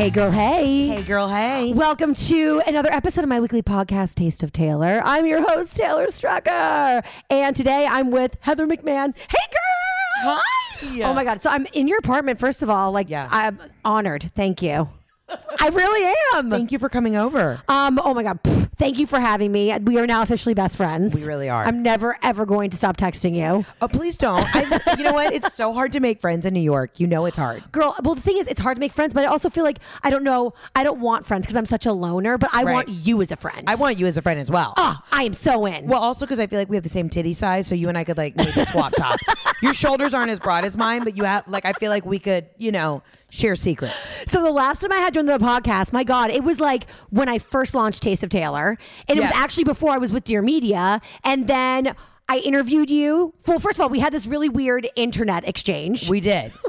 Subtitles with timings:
[0.00, 0.86] Hey, girl, hey.
[0.86, 1.74] Hey, girl, hey.
[1.74, 5.02] Welcome to another episode of my weekly podcast, Taste of Taylor.
[5.04, 7.04] I'm your host, Taylor Strecker.
[7.28, 9.14] And today I'm with Heather McMahan.
[9.14, 10.38] Hey, girl.
[10.38, 11.02] Hi.
[11.02, 11.42] Oh, my God.
[11.42, 12.92] So I'm in your apartment, first of all.
[12.92, 13.28] Like, Yeah.
[13.30, 14.32] I'm honored.
[14.34, 14.88] Thank you.
[15.28, 16.48] I really am.
[16.48, 17.60] Thank you for coming over.
[17.68, 18.38] Um, oh my God.
[18.80, 19.76] Thank you for having me.
[19.80, 21.14] We are now officially best friends.
[21.14, 21.66] We really are.
[21.66, 23.66] I'm never, ever going to stop texting you.
[23.82, 24.42] Oh, please don't.
[24.56, 25.34] I, you know what?
[25.34, 26.98] It's so hard to make friends in New York.
[26.98, 27.62] You know it's hard.
[27.72, 29.80] Girl, well, the thing is, it's hard to make friends, but I also feel like
[30.02, 30.54] I don't know.
[30.74, 32.72] I don't want friends because I'm such a loner, but I Right.
[32.72, 33.64] want you as a friend.
[33.68, 34.72] I want you as a friend as well.
[34.78, 35.86] Oh, I am so in.
[35.86, 37.98] Well, also because I feel like we have the same titty size, so you and
[37.98, 39.24] I could like maybe swap tops.
[39.60, 42.18] Your shoulders aren't as broad as mine, but you have like I feel like we
[42.18, 44.18] could, you know, share secrets.
[44.30, 46.86] So the last time I had you on the podcast, my God, it was like
[47.10, 48.76] when I first launched Taste of Taylor,
[49.08, 49.32] and it Yes.
[49.32, 51.94] was actually before I was with Dear Media, and then
[52.28, 53.34] I interviewed you.
[53.46, 56.08] Well, first of all, we had this really weird internet exchange.
[56.08, 56.52] We did.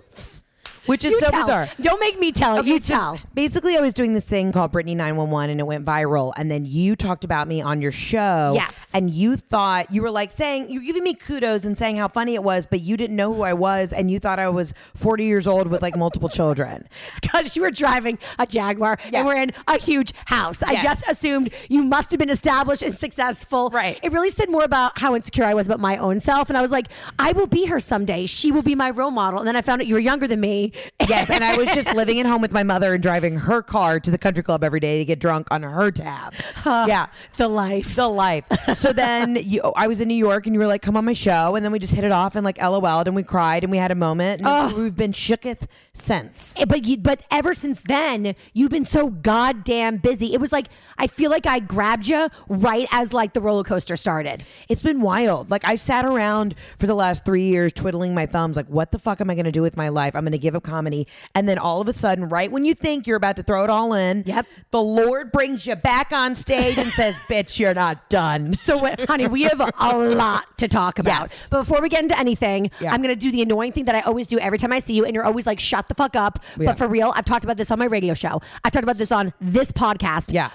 [0.87, 1.41] Which is You so tell.
[1.41, 1.69] bizarre.
[1.79, 2.57] Don't make me tell.
[2.59, 3.19] Okay, You so tell.
[3.35, 6.33] Basically, I was doing this thing called Brittany 911 and it went viral.
[6.37, 8.53] And then you talked about me on your show.
[8.55, 8.89] Yes.
[8.93, 12.07] And you thought, you were like saying, you were giving me kudos and saying how
[12.07, 13.93] funny it was, but you didn't know who I was.
[13.93, 16.87] And you thought I was 40 years old with like multiple children.
[17.21, 19.19] Because you were driving a Jaguar Yeah.
[19.19, 20.61] and we're in a huge house.
[20.63, 23.69] I just assumed you must have been established and successful.
[23.69, 23.97] Right.
[24.03, 26.49] It really said more about how insecure I was about my own self.
[26.49, 26.87] And I was like,
[27.19, 28.25] I will be her someday.
[28.25, 29.39] She will be my role model.
[29.39, 30.70] And then I found out you were younger than me.
[31.07, 31.29] Yes.
[31.29, 34.11] And I was just living at home with my mother and driving her car to
[34.11, 36.33] the country club every day to get drunk on her tab.
[36.65, 37.07] yeah.
[37.37, 37.95] the life.
[37.95, 38.45] The life.
[38.75, 41.13] So then you, I was in New York and you were like, come on my
[41.13, 41.55] show.
[41.55, 43.77] And then we just hit it off and like LOL'd and we cried and we
[43.77, 44.41] had a moment.
[44.45, 46.57] And we've been shooketh since.
[46.59, 50.33] Eh, But you, but ever since then, you've been so goddamn busy.
[50.33, 50.67] It was like
[50.97, 54.45] I feel like I grabbed you right as like the roller coaster started.
[54.69, 55.49] It's been wild.
[55.51, 58.99] Like I sat around for the last three years twiddling my thumbs, like, what the
[58.99, 60.15] fuck am I gonna do with my life?
[60.15, 61.07] I'm gonna give up comedy.
[61.35, 63.69] And then all of a sudden, right when you think you're about to throw it
[63.69, 64.45] all in, Yep.
[64.72, 68.55] the Lord brings you back on stage and says, Bitch, you're not done.
[68.57, 71.29] So, uh, honey, we have a lot to talk about.
[71.29, 71.47] Yes.
[71.49, 72.94] But before we get into anything, Yeah.
[72.94, 74.94] I'm going to do the annoying thing that I always do every time I see
[74.94, 76.39] you, and you're always like, shut the fuck up.
[76.57, 76.67] Yeah.
[76.67, 78.41] But for real, I've talked about this on my radio show.
[78.63, 80.33] I've talked about this on this podcast.
[80.33, 80.49] Yeah.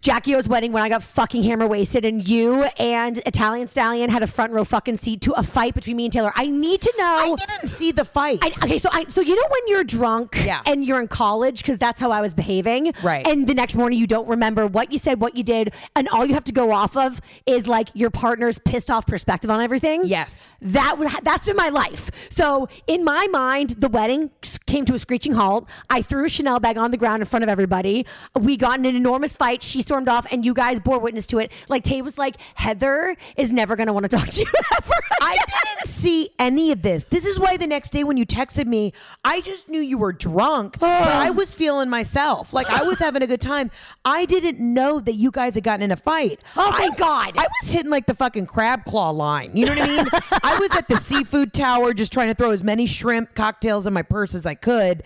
[0.00, 4.22] Jackie O's wedding when I got fucking hammer wasted, and you and Italian Stallion had
[4.22, 6.32] a front row fucking seat to a fight between me and Taylor.
[6.36, 7.32] I need to know.
[7.32, 8.38] I didn't see the fight.
[8.40, 10.62] I, okay, so I so you know when you're drunk Yeah.
[10.66, 13.26] and you're in college because that's how I was behaving, Right.
[13.26, 16.24] And the next morning you don't remember what you said, what you did, and all
[16.24, 20.02] you have to go off of is like your partner's pissed off perspective on everything.
[20.04, 20.52] Yes.
[20.62, 22.10] that was that's been my life.
[22.30, 24.30] So in my mind, the wedding
[24.66, 25.68] came to a screeching halt.
[25.90, 28.06] I threw a Chanel bag on the ground in front of everybody.
[28.38, 29.62] We got in an enormous fight.
[29.62, 31.50] She stormed off, and you guys bore witness to it.
[31.68, 34.46] Like Tay was like, Heather is never to want to talk to you
[34.76, 34.92] ever.
[35.22, 37.04] I didn't see any of this.
[37.04, 38.92] This is why the next day when you texted me,
[39.24, 42.52] I just knew you were drunk, but I was feeling myself.
[42.52, 43.70] Like I was having a good time.
[44.04, 46.42] I didn't know that you guys had gotten in a fight.
[46.56, 47.34] Oh, thank I- God.
[47.38, 49.56] I was hitting like the fucking crab claw line.
[49.56, 50.06] You know what I mean?
[50.42, 53.94] I was at the seafood tower just trying to throw as many shrimp cocktails in
[53.94, 55.02] my purse as I could.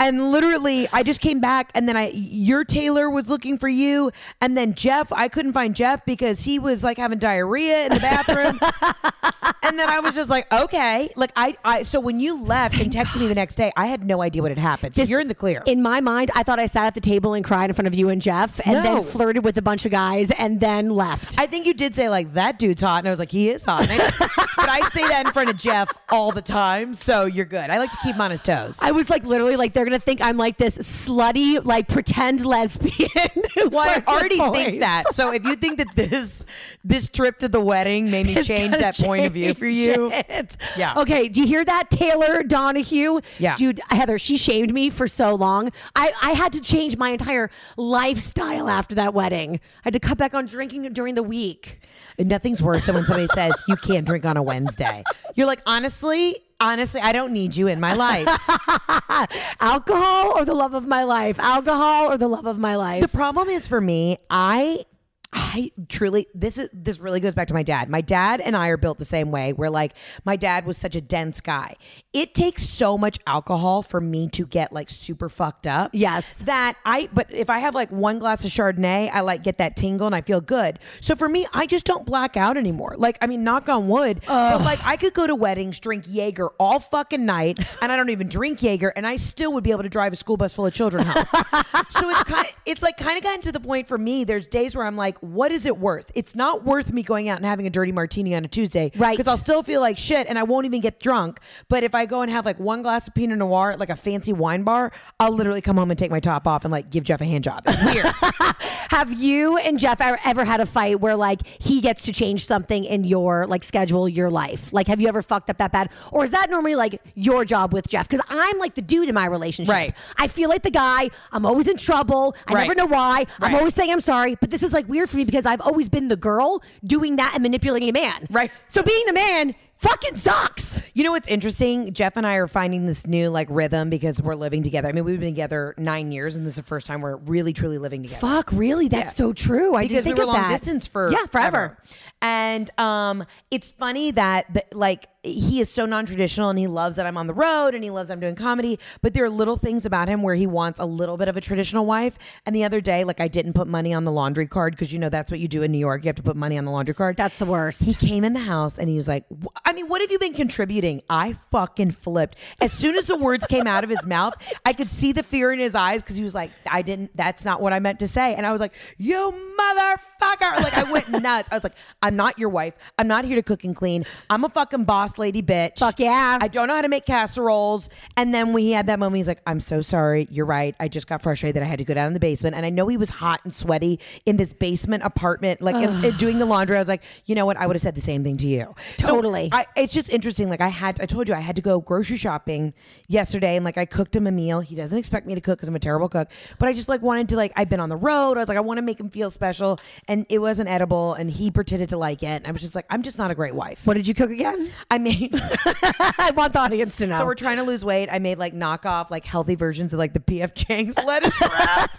[0.00, 4.10] And literally, I just came back, and then I, your Taylor was looking for you,
[4.40, 8.00] and then Jeff, I couldn't find Jeff because he was like having diarrhea in the
[8.00, 8.58] bathroom.
[9.70, 11.08] and then I was just like, okay.
[11.16, 14.04] Like I, I so when you left and texted me the next day, I had
[14.04, 14.94] no idea what had happened.
[14.94, 15.62] So This- you're in the clear.
[15.66, 17.94] In my mind, I thought I sat at the table and cried in front of
[17.94, 18.82] you and Jeff, and No.
[18.82, 21.38] then flirted with a bunch of guys, and then left.
[21.38, 23.64] I think you did say like that dude's hot, and I was like, he is
[23.64, 23.86] hot.
[23.88, 27.70] I- but I say that in front of Jeff all the time, so you're good.
[27.70, 28.78] I like to keep him on his toes.
[28.82, 33.08] I was like, literally, like they're gonna think I'm like this slutty, like pretend lesbian.
[33.70, 34.52] Well, I already boys.
[34.52, 35.12] think that.
[35.14, 36.44] So if you think that this
[36.82, 40.10] this trip to the wedding made me It's change that point of view for you,
[40.12, 40.56] it.
[40.76, 40.94] Yeah.
[40.96, 41.28] Okay.
[41.28, 43.20] Do you hear that, Taylor Donahue?
[43.38, 43.56] Yeah.
[43.56, 45.70] Dude, Heather, she shamed me for so long.
[45.94, 49.56] I, I had to change my entire lifestyle after that wedding.
[49.56, 51.80] I had to cut back on drinking during the week.
[52.18, 55.04] nothing's worse than when somebody says you can't drink on a Wednesday.
[55.34, 58.26] You're like, honestly, honestly, I don't need you in my life.
[59.60, 61.38] Alcohol or the love of my life?
[61.38, 63.02] Alcohol or the love of my life?
[63.02, 64.84] The problem is for me, I
[65.32, 67.88] I truly this is this really goes back to my dad.
[67.88, 69.52] My dad and I are built the same way.
[69.52, 69.92] Where like
[70.24, 71.76] my dad was such a dense guy.
[72.12, 75.92] It takes so much alcohol for me to get like super fucked up.
[75.94, 76.40] Yes.
[76.42, 79.76] That I but if I have like one glass of Chardonnay, I like get that
[79.76, 80.80] tingle and I feel good.
[81.00, 82.96] So for me, I just don't black out anymore.
[82.98, 84.22] Like I mean, knock on wood.
[84.26, 88.10] But like I could go to weddings, drink Jaeger all fucking night, and I don't
[88.10, 90.66] even drink Jaeger, and I still would be able to drive a school bus full
[90.66, 91.24] of children home.
[91.88, 94.24] so it's kind of it's like kind of gotten to the point for me.
[94.24, 96.10] There's days where I'm like, what is it worth?
[96.14, 99.12] It's not worth me going out and having a dirty martini on a Tuesday, Right.
[99.16, 101.40] Because I'll still feel like shit, and I won't even get drunk.
[101.68, 103.96] But if I go and have like one glass of Pinot Noir at like a
[103.96, 107.04] fancy wine bar, I'll literally come home and take my top off and like give
[107.04, 107.62] Jeff a hand job.
[107.66, 108.06] It's weird.
[108.90, 112.84] Have you and Jeff ever, had a fight where like he gets to change something
[112.84, 114.72] in your like schedule, your life?
[114.72, 117.72] Like, have you ever fucked up that bad, or is that normally like your job
[117.72, 118.08] with Jeff?
[118.08, 119.72] Because I'm like the dude in my relationship.
[119.72, 119.94] Right.
[120.16, 121.10] I feel like the guy.
[121.30, 122.34] I'm always in trouble.
[122.48, 122.62] I Right.
[122.62, 123.26] never know why.
[123.40, 125.88] I'm always saying I'm sorry, but this is like weird for me because I've always
[125.88, 128.26] been the girl doing that and manipulating a man.
[128.30, 128.50] Right.
[128.68, 130.80] So being the man fucking sucks.
[130.94, 131.92] You know what's interesting?
[131.94, 134.88] Jeff and I are finding this new like rhythm because we're living together.
[134.88, 137.52] I mean, we've been together nine years, and this is the first time we're really
[137.54, 138.20] truly living together.
[138.20, 138.88] Fuck, really?
[138.88, 139.24] That's Yeah.
[139.26, 139.74] so true.
[139.74, 140.60] I because didn't think we were of long that.
[140.60, 141.78] distance for yeah, forever.
[142.20, 147.06] And um, it's funny that the, like he is so non-traditional and he loves that
[147.06, 148.78] I'm on the road and he loves I'm doing comedy.
[149.02, 151.40] But there are little things about him where he wants a little bit of a
[151.40, 152.16] traditional wife.
[152.46, 154.98] And the other day, like I didn't put money on the laundry card because you
[154.98, 156.04] know that's what you do in New York.
[156.04, 157.16] You have to put money on the laundry card.
[157.16, 157.82] That's the worst.
[157.82, 159.24] He came in the house and he was like,
[159.64, 161.02] I mean, what have you been contributing?
[161.10, 162.36] I fucking flipped.
[162.60, 164.34] As soon as the words came out of his mouth,
[164.64, 167.44] I could see the fear in his eyes because he was like, I didn't, that's
[167.44, 168.34] not what I meant to say.
[168.34, 170.62] And I was like, you motherfucker.
[170.62, 171.50] Like, I went nuts.
[171.52, 172.74] I was like, I'm not your wife.
[172.98, 174.04] I'm not here to cook and clean.
[174.30, 175.78] I'm a fucking boss lady bitch.
[175.78, 176.38] Fuck yeah.
[176.40, 177.88] I don't know how to make casseroles.
[178.16, 180.28] And then we had that moment, he's like, I'm so sorry.
[180.30, 180.74] You're right.
[180.80, 182.56] I just got frustrated that I had to go down in the basement.
[182.56, 186.16] And I know he was hot and sweaty in this basement apartment, like in- in
[186.16, 186.76] doing the laundry.
[186.76, 187.56] I was like, you know what?
[187.56, 188.74] I would have said the same thing to you.
[188.98, 189.48] So Totally.
[189.52, 190.48] I, it's just interesting.
[190.48, 192.72] Like I had, I told you I had to go grocery shopping
[193.08, 194.60] yesterday, and like I cooked him a meal.
[194.60, 196.28] He doesn't expect me to cook because I'm a terrible cook,
[196.58, 198.36] but I just like wanted to like I've been on the road.
[198.36, 199.78] I was like I want to make him feel special,
[200.08, 202.26] and it wasn't edible, and he pretended to like it.
[202.26, 203.86] And I was just like I'm just not a great wife.
[203.86, 204.70] What did you cook again?
[204.90, 205.30] I made.
[205.34, 207.18] I want the audience to know.
[207.18, 208.08] So we're trying to lose weight.
[208.10, 211.90] I made like knockoff, like healthy versions of like the PF Chang's lettuce wrap.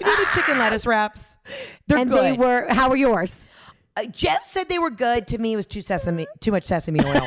[0.00, 1.36] you know the chicken lettuce wraps?
[1.86, 2.24] They're and good.
[2.24, 2.66] they were.
[2.70, 3.46] How were yours?
[3.98, 5.26] Uh, Jeff said they were good.
[5.28, 7.26] To me, it was too sesame, too much sesame oil.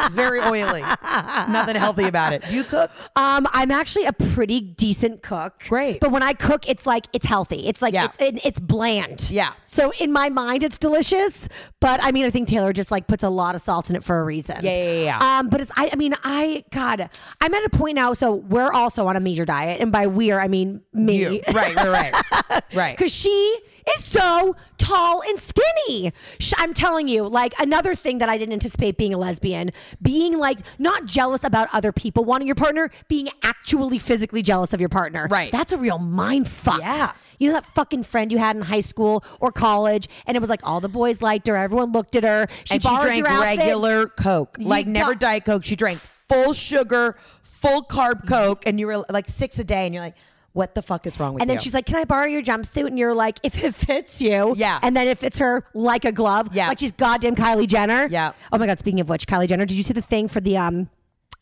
[0.00, 0.80] it's very oily.
[0.80, 2.42] Nothing healthy about it.
[2.48, 2.90] Do you cook?
[3.16, 5.62] Um, I'm actually a pretty decent cook.
[5.68, 6.00] Great.
[6.00, 7.68] But when I cook, it's like it's healthy.
[7.68, 8.06] It's like Yeah.
[8.06, 9.30] it's it, it's bland.
[9.30, 9.52] Yeah.
[9.70, 11.48] So in my mind, it's delicious.
[11.80, 14.02] But I mean, I think Taylor just like puts a lot of salt in it
[14.02, 14.56] for a reason.
[14.62, 15.38] Yeah, yeah, yeah.
[15.38, 17.08] Um, but it's I, I mean, I God,
[17.40, 18.14] I'm at a point now.
[18.14, 21.18] So we're also on a major diet, and by we're I mean me.
[21.18, 21.40] You.
[21.52, 22.12] Right, right,
[22.50, 22.62] right.
[22.74, 22.96] right.
[22.96, 23.60] Because she
[23.96, 26.12] is so tall and skinny.
[26.56, 30.58] I'm telling you, like another thing that I didn't anticipate being a lesbian, being like
[30.78, 35.28] not jealous about other people wanting your partner, being actually physically jealous of your partner.
[35.30, 35.52] Right.
[35.52, 36.80] That's a real mind fuck.
[36.80, 37.12] Yeah.
[37.38, 40.50] You know that fucking friend you had in high school or college, and it was
[40.50, 42.48] like all the boys liked her, everyone looked at her.
[42.64, 42.88] She and she
[43.22, 43.26] drank
[43.60, 45.64] regular Coke, like You never got- Diet Coke.
[45.64, 49.94] She drank full sugar, full carb Coke, and you were like six a day, and
[49.94, 50.16] you're like,
[50.52, 51.52] what the fuck is wrong with And you?
[51.52, 54.20] And then she's like, "Can I borrow your jumpsuit?" And you're like, "If it fits
[54.20, 54.78] you, Yeah.
[54.82, 56.68] And then it fits her like a glove, Yeah.
[56.68, 58.32] Like she's goddamn Kylie Jenner, Yeah.
[58.52, 60.56] Oh my god, speaking of which, Kylie Jenner, did you see the thing for the
[60.56, 60.90] um?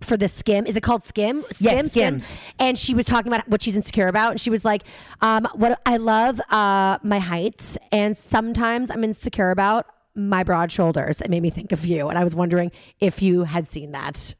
[0.02, 1.42] For the skim, is it called skim?
[1.58, 2.38] Yes, Skim, Skims.
[2.58, 4.82] And she was talking about what she's insecure about, and she was like,
[5.22, 11.22] um, "What I love uh, my heights, and sometimes I'm insecure about my broad shoulders."
[11.22, 14.34] It made me think of you, and I was wondering if you had seen that.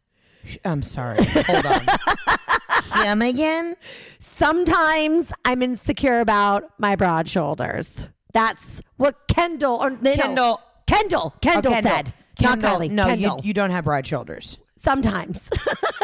[0.62, 1.24] I'm sorry.
[1.24, 1.80] Hold on.
[2.94, 3.76] Him again?
[4.18, 7.88] Sometimes I'm insecure about my broad shoulders.
[8.32, 10.60] That's what Kendall or no, no, Kendall.
[10.86, 11.90] Kendall Kendall, Oh, Kendall.
[11.90, 12.14] said.
[12.38, 14.58] Not Kendall, Kylie, No, you, you don't have broad shoulders.
[14.76, 15.48] Sometimes.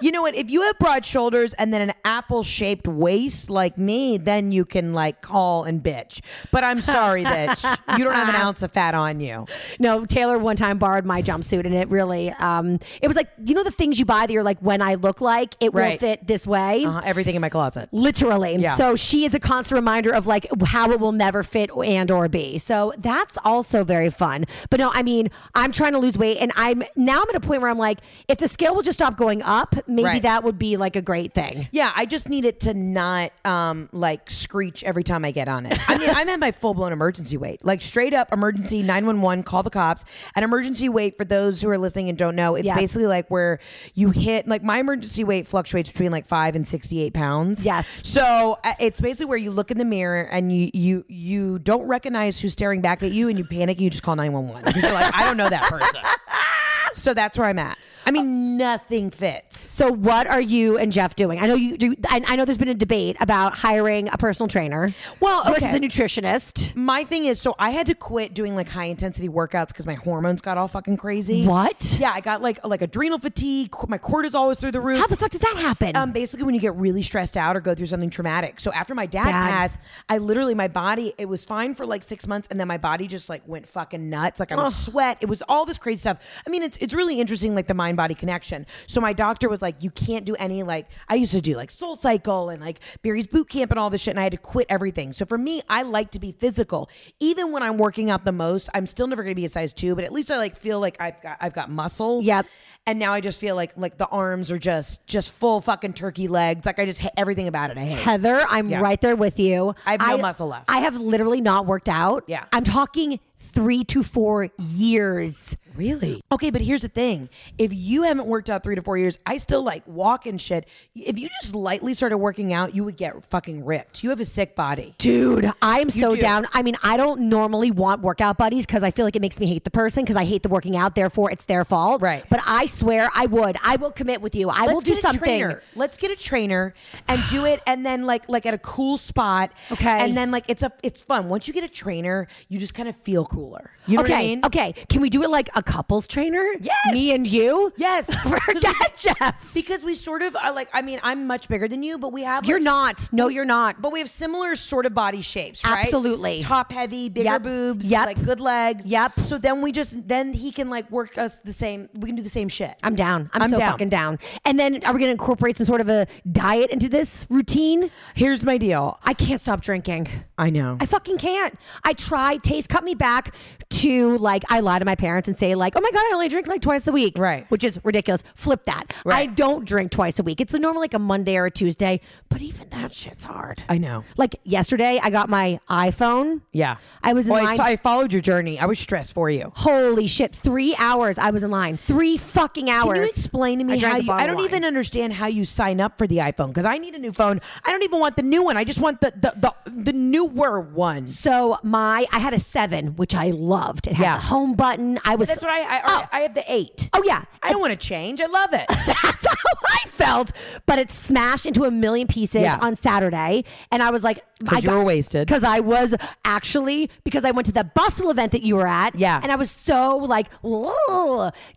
[0.00, 0.34] You know what?
[0.36, 4.64] If you have broad shoulders and then an apple shaped waist like me, then you
[4.64, 6.20] can like call and bitch.
[6.52, 7.98] But I'm sorry, bitch.
[7.98, 9.46] You don't have an ounce of fat on you.
[9.80, 13.54] no, Taylor one time borrowed my jumpsuit, and it really, um, it was like you
[13.54, 15.98] know the things you buy that you're like, when I look like it will Right.
[15.98, 16.84] fit this way.
[16.84, 17.88] Uh, everything in my closet.
[17.92, 18.54] Literally.
[18.56, 18.76] Yeah.
[18.76, 22.28] So she is a constant reminder of like how it will never fit and or
[22.28, 22.58] be.
[22.58, 24.44] So that's also very fun.
[24.70, 27.40] But no, I mean, I'm trying to lose weight and I'm now I'm at a
[27.40, 30.22] point where I'm like, if the scale will just stop going up, maybe Right.
[30.22, 31.68] that would be like a great thing.
[31.72, 35.66] Yeah, I just need it to not um like screech every time I get on
[35.66, 35.78] it.
[35.88, 39.62] I mean, I'm at my full blown emergency weight, like straight up emergency 911, call
[39.62, 40.04] the cops.
[40.36, 42.76] An emergency weight for those who are listening and don't know, it's Yes.
[42.76, 43.58] basically like where
[43.94, 47.64] you hit like my emergency weight fluctuates between like five and 68 pounds.
[47.64, 47.86] Yes.
[48.02, 51.86] So uh, it's basically where you look in the mirror and you you you don't
[51.86, 54.82] recognize who's staring back at you and you panic and you just call 911 because
[54.82, 56.02] you're like, I don't know that person.
[56.92, 57.78] so that's where I'm at.
[58.06, 59.58] I mean, nothing fits.
[59.58, 61.40] So what are you and Jeff doing?
[61.40, 61.94] I know you do.
[62.08, 64.92] I, I know there's been a debate about hiring a personal trainer.
[65.20, 65.76] Well, versus okay.
[65.76, 66.74] a nutritionist.
[66.74, 69.94] My thing is, so I had to quit doing like high intensity workouts because my
[69.94, 71.46] hormones got all fucking crazy.
[71.46, 71.96] What?
[71.98, 73.74] Yeah, I got like like adrenal fatigue.
[73.88, 74.98] My cortisol was through the roof.
[74.98, 75.96] How the fuck did that happen?
[75.96, 78.60] um, basically, when you get really stressed out or go through something traumatic.
[78.60, 79.50] So after my dad, Dad.
[79.50, 79.78] passed,
[80.08, 83.06] I literally my body it was fine for like six months, and then my body
[83.06, 84.40] just like went fucking nuts.
[84.40, 85.18] Like I would sweat.
[85.20, 86.18] It was all this crazy stuff.
[86.46, 88.66] I mean, it's it's really interesting, like the mind body connection.
[88.86, 91.70] So my doctor was like, you can't do any like I used to do like
[91.70, 94.38] Soul Cycle and like Barry's Boot Camp and all this shit, and I had to
[94.38, 95.12] quit everything.
[95.12, 96.88] So for me, I like to be physical,
[97.20, 98.68] even when I'm working out the most.
[98.74, 100.80] I'm still never going to be a size two, but at least I like feel
[100.80, 102.22] like I've got I've got muscle.
[102.22, 102.46] Yep.
[102.86, 106.26] And now I just feel like like the arms are just just full fucking turkey
[106.28, 106.64] legs.
[106.66, 107.76] Like I just hate everything about it.
[107.78, 107.98] I hate.
[107.98, 108.80] Heather, I'm Yeah.
[108.80, 109.74] right there with you.
[109.84, 110.64] I have no muscle left.
[110.70, 112.24] I have literally not worked out.
[112.28, 112.44] Yeah.
[112.52, 115.56] I'm talking three to four years.
[115.78, 116.20] Really?
[116.32, 117.28] Okay, but here's the thing.
[117.56, 120.66] If you haven't worked out three to four years, I still like walk and shit.
[120.96, 124.02] If you just lightly started working out, you would get fucking ripped.
[124.02, 124.96] You have a sick body.
[124.98, 126.20] Dude, I am so do.
[126.20, 126.48] down.
[126.52, 129.46] I mean, I don't normally want workout buddies because I feel like it makes me
[129.46, 130.96] hate the person because I hate the working out.
[130.96, 132.02] Therefore, it's their fault.
[132.02, 132.24] Right.
[132.28, 133.56] But I swear I would.
[133.62, 134.50] I will commit with you.
[134.50, 135.20] I will do something.
[135.20, 135.62] trainer.
[135.76, 136.74] Let's get a trainer
[137.06, 139.52] and do it, and then like like at a cool spot.
[139.70, 140.04] Okay.
[140.04, 141.28] And then like it's a it's fun.
[141.28, 143.70] Once you get a trainer, you just kind of feel cooler.
[143.86, 144.12] You know okay.
[144.12, 144.40] what I mean?
[144.44, 144.74] Okay.
[144.88, 146.44] Can we do it like a couples trainer?
[146.60, 146.76] Yes.
[146.92, 147.72] Me and you?
[147.76, 148.12] Yes.
[148.22, 149.52] Forget Jeff.
[149.54, 150.68] Because we sort of are like.
[150.72, 152.46] I mean, I'm much bigger than you, but we have.
[152.46, 153.12] You're not.
[153.12, 153.80] No, you're not.
[153.82, 155.84] But we have similar sort of body shapes, right?
[155.84, 156.40] Absolutely.
[156.42, 157.42] Top heavy, bigger Yep.
[157.42, 158.06] boobs, Yep.
[158.06, 158.86] like good legs.
[158.88, 159.20] Yep.
[159.20, 161.88] So then we just then he can like work us the same.
[161.94, 162.74] We can do the same shit.
[162.82, 163.28] I'm down.
[163.34, 163.70] I'm, I'm so down.
[163.72, 164.18] fucking down.
[164.46, 167.90] And then are we going to incorporate some sort of a diet into this routine?
[168.14, 168.98] Here's my deal.
[169.04, 170.08] I can't stop drinking.
[170.38, 170.78] I know.
[170.80, 171.58] I fucking can't.
[171.84, 172.36] I try.
[172.38, 173.34] Taste cut me back
[173.70, 176.28] to like I lie to my parents and say like, oh my god, I only
[176.28, 177.44] drink like twice a week, Right.
[177.50, 178.22] Which is ridiculous.
[178.34, 178.92] Flip that.
[179.06, 180.40] I don't drink twice a week.
[180.40, 183.62] It's normally like a Monday or a Tuesday, but even that shit's hard.
[183.68, 184.04] I know.
[184.16, 186.42] Like yesterday, I got my iPhone.
[186.52, 186.76] Yeah.
[187.02, 188.58] I was in Well, I, line- saw- I followed your journey.
[188.58, 189.52] I was stressed for you.
[189.54, 190.34] Holy shit!
[190.34, 191.76] Three hours I was in line.
[191.76, 192.94] Three fucking hours.
[192.94, 194.12] Can you explain to me I how you?
[194.12, 194.44] I don't wine.
[194.46, 197.40] even understand how you sign up for the iPhone because I need a new phone.
[197.64, 198.56] I don't even want the new one.
[198.56, 199.34] I just want the the
[199.66, 201.06] the, the newer one.
[201.08, 203.28] So my I had a seven, which I
[203.60, 203.86] loved.
[203.86, 204.14] It had Yeah.
[204.16, 204.98] the home button.
[205.04, 206.04] I was That's what I I, Oh.
[206.12, 206.88] I have the eight.
[206.92, 208.20] Oh yeah, I don't want to change.
[208.20, 208.66] I love it.
[208.68, 209.52] That's how
[209.84, 210.32] I felt.
[210.66, 212.58] But it smashed into a million pieces Yeah.
[212.60, 213.44] on Saturday.
[213.70, 215.26] And I was like, 'Cause you were wasted.
[215.26, 218.94] Because I was actually, because I went to the bustle event that you were at.
[218.94, 219.18] Yeah.
[219.20, 220.28] And I was so like,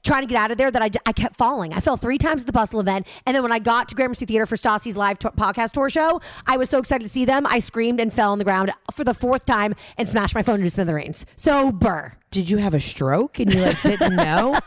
[0.04, 1.74] trying to get out of there that I, I kept falling.
[1.74, 3.06] I fell three times at the bustle event.
[3.28, 6.22] And then when I got to Gramercy Theater for Stassi's live to- podcast tour show,
[6.48, 7.46] I was so excited to see them.
[7.48, 10.56] I screamed and fell on the ground for the fourth time and smashed my phone
[10.60, 11.26] into smithereens.
[12.30, 14.58] Did you have a stroke and you like didn't know?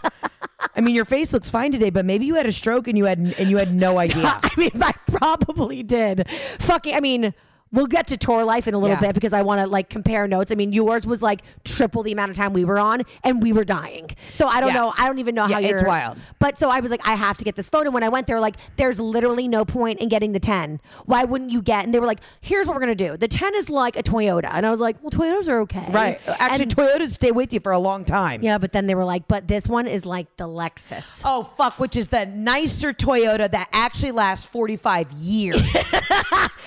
[0.77, 3.05] I mean, your face looks fine today, but maybe you had a stroke and you
[3.05, 4.39] had and you had no idea.
[4.43, 6.27] I mean, I probably did.
[6.59, 7.33] Fucking, I mean,
[7.75, 9.01] we'll get to tour life in a little Yeah.
[9.09, 10.51] bit because I want to like compare notes.
[10.51, 13.53] I mean, yours was like triple the amount of time we were on, and we
[13.53, 14.09] were dying.
[14.33, 14.81] So I don't Yeah.
[14.83, 14.95] know.
[14.97, 15.75] I don't even know Yeah, how you're.
[15.75, 16.17] it's wild.
[16.39, 17.85] But so I was like, I have to get this phone.
[17.87, 20.81] And when I went there, like, there's literally no point in getting the 10.
[21.07, 21.85] Why wouldn't you get?
[21.85, 23.17] And they were like, here's what we're gonna do.
[23.17, 26.21] The 10 is like a Toyota, and I was like, well, Toyotas are okay, Right.
[26.29, 28.43] Actually, And- Toyotas stay with you for a long time.
[28.43, 31.23] yeah, but then they were like, but this one is like the Lexus.
[31.25, 31.79] Oh fuck!
[31.81, 35.61] Which is the nicer Toyota that actually lasts forty five years.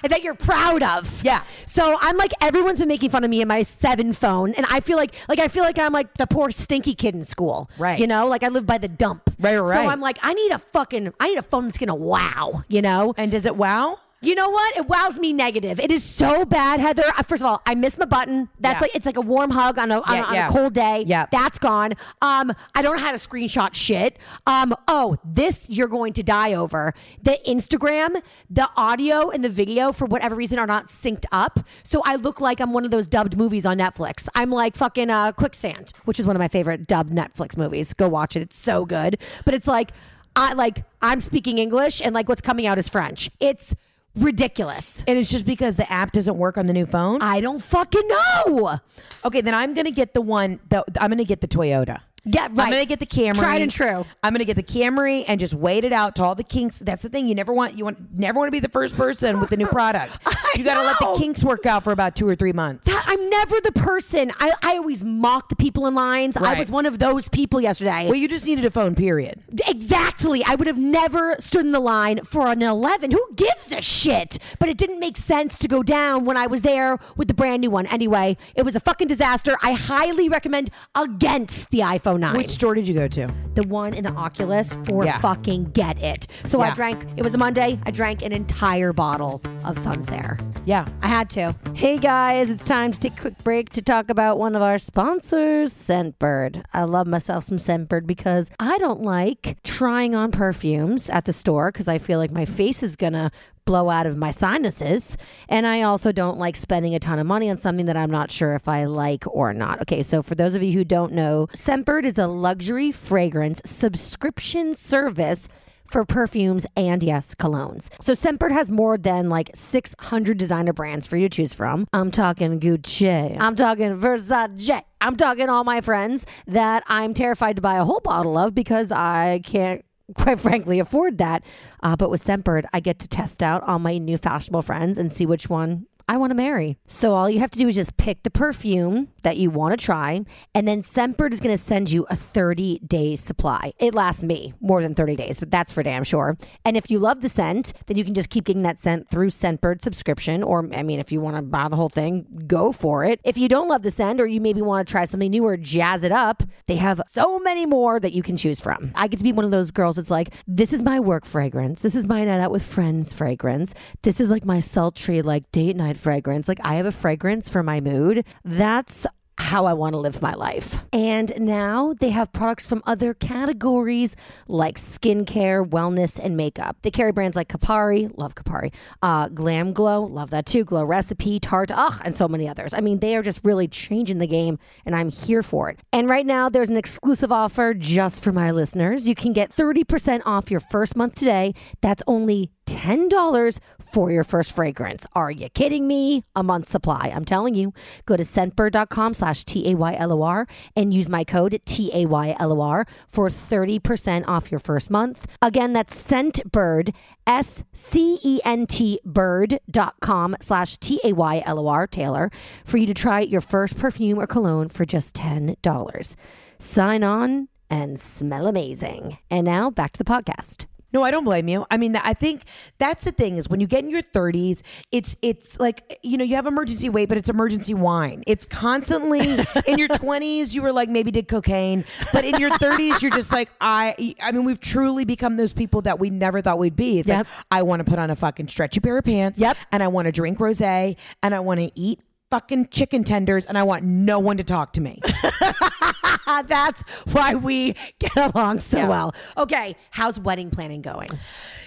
[0.04, 0.97] and that you're proud of.
[1.24, 1.44] Yeah.
[1.66, 4.80] So I'm like, everyone's been making fun of me and my seven phone, and I
[4.80, 7.70] feel like, like I feel like I'm like the poor stinky kid in school.
[7.78, 8.00] Right.
[8.00, 9.30] You know, like I live by the dump.
[9.40, 9.84] Right, right.
[9.84, 12.64] So I'm like, I need a fucking, I need a phone that's gonna wow.
[12.68, 13.14] You know.
[13.18, 14.00] and does it wow?
[14.20, 14.76] You know what?
[14.76, 15.80] It wows me negative.
[15.80, 17.04] It is so bad, Heather.
[17.18, 18.50] Uh, First of all, I miss my button.
[18.60, 18.82] That's Yeah.
[18.82, 20.50] like it's like a warm hug on a, on, Yeah, a, on yeah.
[20.50, 21.04] a cold day.
[21.06, 21.28] Yeah.
[21.32, 21.94] That's gone.
[22.22, 24.18] Um, I don't know how to screenshot shit.
[24.48, 26.96] Um, oh, this you're going to die over.
[27.22, 31.60] The Instagram, the audio and the video for whatever reason are not synced up.
[31.84, 34.28] So I look like I'm one of those dubbed movies on Netflix.
[34.34, 37.94] I'm like fucking uh, Quicksand, which is one of my favorite dubbed Netflix movies.
[37.94, 38.42] Go watch it.
[38.42, 39.20] It's so good.
[39.46, 39.92] But it's like
[40.36, 43.30] I like I'm speaking English and like what's coming out is French.
[43.40, 43.76] It's
[44.18, 45.04] ridiculous.
[45.08, 47.22] And it's just because the app doesn't work on the new phone.
[47.22, 48.80] I don't fucking know.
[49.26, 50.60] okay, then I'm gonna get the one.
[50.70, 52.02] The, I'm gonna get the Toyota.
[52.28, 53.36] Yeah, I'm gonna get the Camry.
[53.38, 54.06] Tried and true.
[54.24, 56.80] I'm gonna get the Camry and just wait it out to all the kinks.
[56.80, 57.28] That's the thing.
[57.28, 59.68] You never want you want never want to be the first person with the new
[59.78, 60.18] product.
[60.56, 62.88] You gotta let the kinks work out for about two or three months.
[62.90, 64.32] I'm never the person.
[64.40, 66.36] I, I always mock the people in lines.
[66.38, 68.06] I was one of those people yesterday.
[68.06, 68.96] Well, you just needed a phone.
[68.96, 69.42] Period.
[69.68, 70.44] Exactly.
[70.46, 73.12] I would have never stood in the line for an 11.
[73.12, 74.38] Who gives a shit?
[74.60, 77.62] But it didn't make sense to go down when I was there with the brand
[77.62, 77.86] new one.
[77.88, 79.56] Anyway, it was a fucking disaster.
[79.62, 82.36] I highly recommend against the iPhone 9.
[82.38, 83.32] Which store did you go to?
[83.56, 85.18] the one in the Oculus for Yeah.
[85.20, 86.28] fucking get it.
[86.46, 90.38] So I drank, it was a Monday, I drank an entire bottle of Sancerre.
[90.66, 90.86] Yeah.
[91.02, 91.56] I had to.
[91.74, 94.78] Hey guys, it's time to take a quick break to talk about one of our
[94.78, 96.64] sponsors, Scentbird.
[96.72, 101.72] I love myself some Scentbird because I don't like trying on perfumes at the store
[101.72, 103.32] because I feel like my face is gonna
[103.68, 105.16] blow out of my sinuses.
[105.48, 108.32] And I also don't like spending a ton of money on something that I'm not
[108.32, 109.82] sure if I like or not.
[109.84, 114.74] Okay, so for those of you who don't know, Scentbird is a luxury fragrance subscription
[114.74, 115.48] service
[115.88, 117.90] for perfumes and yes, colognes.
[118.02, 121.88] So Scentbird has more than like 600 designer brands for you to choose from.
[121.94, 123.38] I'm talking Gucci.
[123.40, 124.82] I'm talking Versace.
[125.00, 128.92] I'm talking all my friends that I'm terrified to buy a whole bottle of because
[128.92, 129.84] I can't
[130.16, 131.44] quite frankly afford that.
[131.84, 135.14] Uh, but with Scentbird, I get to test out all my new fashionable friends and
[135.14, 136.78] see which one I want to marry.
[136.88, 139.86] So all you have to do is just pick the perfume that you want to
[139.86, 140.22] try,
[140.56, 143.74] and then Scentbird is going to send you a 30 day supply.
[143.78, 146.38] It lasts me more than 30 days, but that's for damn sure.
[146.64, 149.32] And if you love the scent, then you can just keep getting that scent through
[149.32, 150.44] Scentbird subscription.
[150.44, 153.20] Or I mean, if you want to buy the whole thing, go for it.
[153.26, 155.58] If you don't love the scent, or you maybe want to try something new or
[155.58, 158.94] jazz it up, they have so many more that you can choose from.
[158.96, 161.82] I get to be one of those girls that's like, this is my work fragrance.
[161.82, 163.74] This is my night out with friends fragrance.
[164.04, 166.48] This is like my sultry like date night fragrance.
[166.48, 168.24] Like I have a fragrance for my mood.
[168.46, 169.06] That's
[169.38, 170.80] how I want to live my life.
[170.92, 174.16] And now they have products from other categories
[174.48, 176.78] like skincare, wellness, and makeup.
[176.82, 181.40] They carry brands like Kopari, love Kopari, uh, Glam Glow, love that too, Glow Recipe,
[181.40, 182.74] Tarte, ugh, and so many others.
[182.74, 185.80] I mean, they are just really changing the game, and I'm here for it.
[185.94, 189.08] And right now, there's an exclusive offer just for my listeners.
[189.08, 191.54] You can get 30% off your first month today.
[191.82, 195.08] That's only $10 for your first fragrance.
[195.14, 196.24] Are you kidding me?
[196.36, 197.12] A month supply.
[197.16, 197.74] I'm telling you.
[198.06, 204.92] Go to scentbird.com slash T-A-Y-L-O-R and use my code T-A-Y-L-O-R for 30% off your first
[204.92, 205.26] month.
[205.42, 206.94] Again, that's Scentbird,
[207.26, 212.32] S-C-E-N-T bird.com slash T-A-Y-L-O-R, Taylor,
[212.66, 216.16] for you to try your first perfume or cologne for just $10.
[216.60, 219.18] Sign on and smell amazing.
[219.30, 220.66] And now back to the podcast.
[220.98, 221.64] No, I don't blame you.
[221.70, 222.42] I mean, I think
[222.80, 226.24] that's the thing is when you get in your 30s, it's it's like you know
[226.24, 228.24] you have emergency weight, but it's emergency wine.
[228.26, 229.34] It's constantly
[229.68, 233.32] in your 20s you were like maybe did cocaine, but in your 30s you're just
[233.32, 234.16] like I.
[234.20, 236.98] I mean, we've truly become those people that we never thought we'd be.
[236.98, 237.18] It's Yep.
[237.28, 239.40] like I want to put on a fucking stretchy pair of pants.
[239.40, 239.56] Yep.
[239.72, 242.00] And I want to drink rosé, and I want to eat
[242.32, 245.00] fucking chicken tenders, and I want no one to talk to me.
[246.48, 248.88] That's why we get along so Yeah.
[248.88, 249.16] well.
[249.38, 251.10] Okay, how's wedding planning going?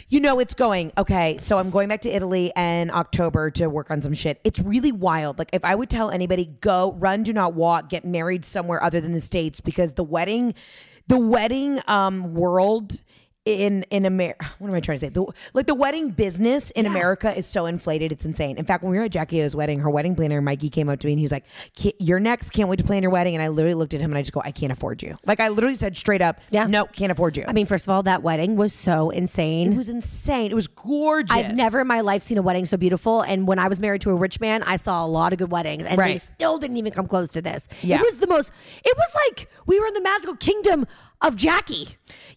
[0.09, 0.93] You know, it's going.
[0.99, 4.41] Okay, so I'm going back to Italy in October to work on some shit.
[4.43, 5.39] It's really wild.
[5.39, 9.01] Like, if I would tell anybody, go, run, do not walk, get married somewhere other
[9.01, 10.55] than the States, because the wedding,
[11.07, 13.01] the wedding um, world
[13.47, 15.09] in in America, what am I trying to say?
[15.09, 15.25] The,
[15.55, 18.59] like the wedding business in America is so inflated, it's insane.
[18.59, 21.01] In fact, when we were at Jackie O's wedding, her wedding planner Mikey came up
[21.01, 22.51] to me and he was like, "Ki- "You're next.
[22.51, 24.33] Can't wait to plan your wedding." And I literally looked at him and I just
[24.33, 26.67] go, "I can't afford you." Like I literally said straight up, Yeah.
[26.67, 29.73] no, can't afford you." I mean, first of all, that wedding was so insane.
[29.73, 30.51] It was insane.
[30.51, 31.35] It was gorgeous.
[31.37, 33.23] I've never in my life seen a wedding so beautiful.
[33.23, 35.51] And when I was married to a rich man, I saw a lot of good
[35.51, 37.69] weddings, and they still didn't even come close to this.
[37.83, 37.97] Yeah.
[37.97, 38.53] It was the most.
[38.85, 40.87] It was like we were in the magical kingdom
[41.23, 41.89] of Jackie.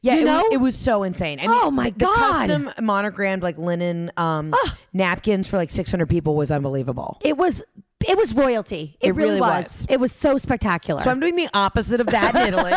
[0.01, 1.39] Yeah, you it, know, was, it was so insane.
[1.39, 2.15] I mean, Oh, my the God.
[2.15, 4.53] custom monogrammed like linen um,
[4.91, 7.17] napkins for like 600 people was unbelievable.
[7.23, 7.63] It was.
[8.07, 8.97] It was royalty.
[8.99, 9.63] It, It really, really was.
[9.63, 9.85] was.
[9.89, 11.01] It was so spectacular.
[11.01, 12.71] So I'm doing the opposite of that in Italy.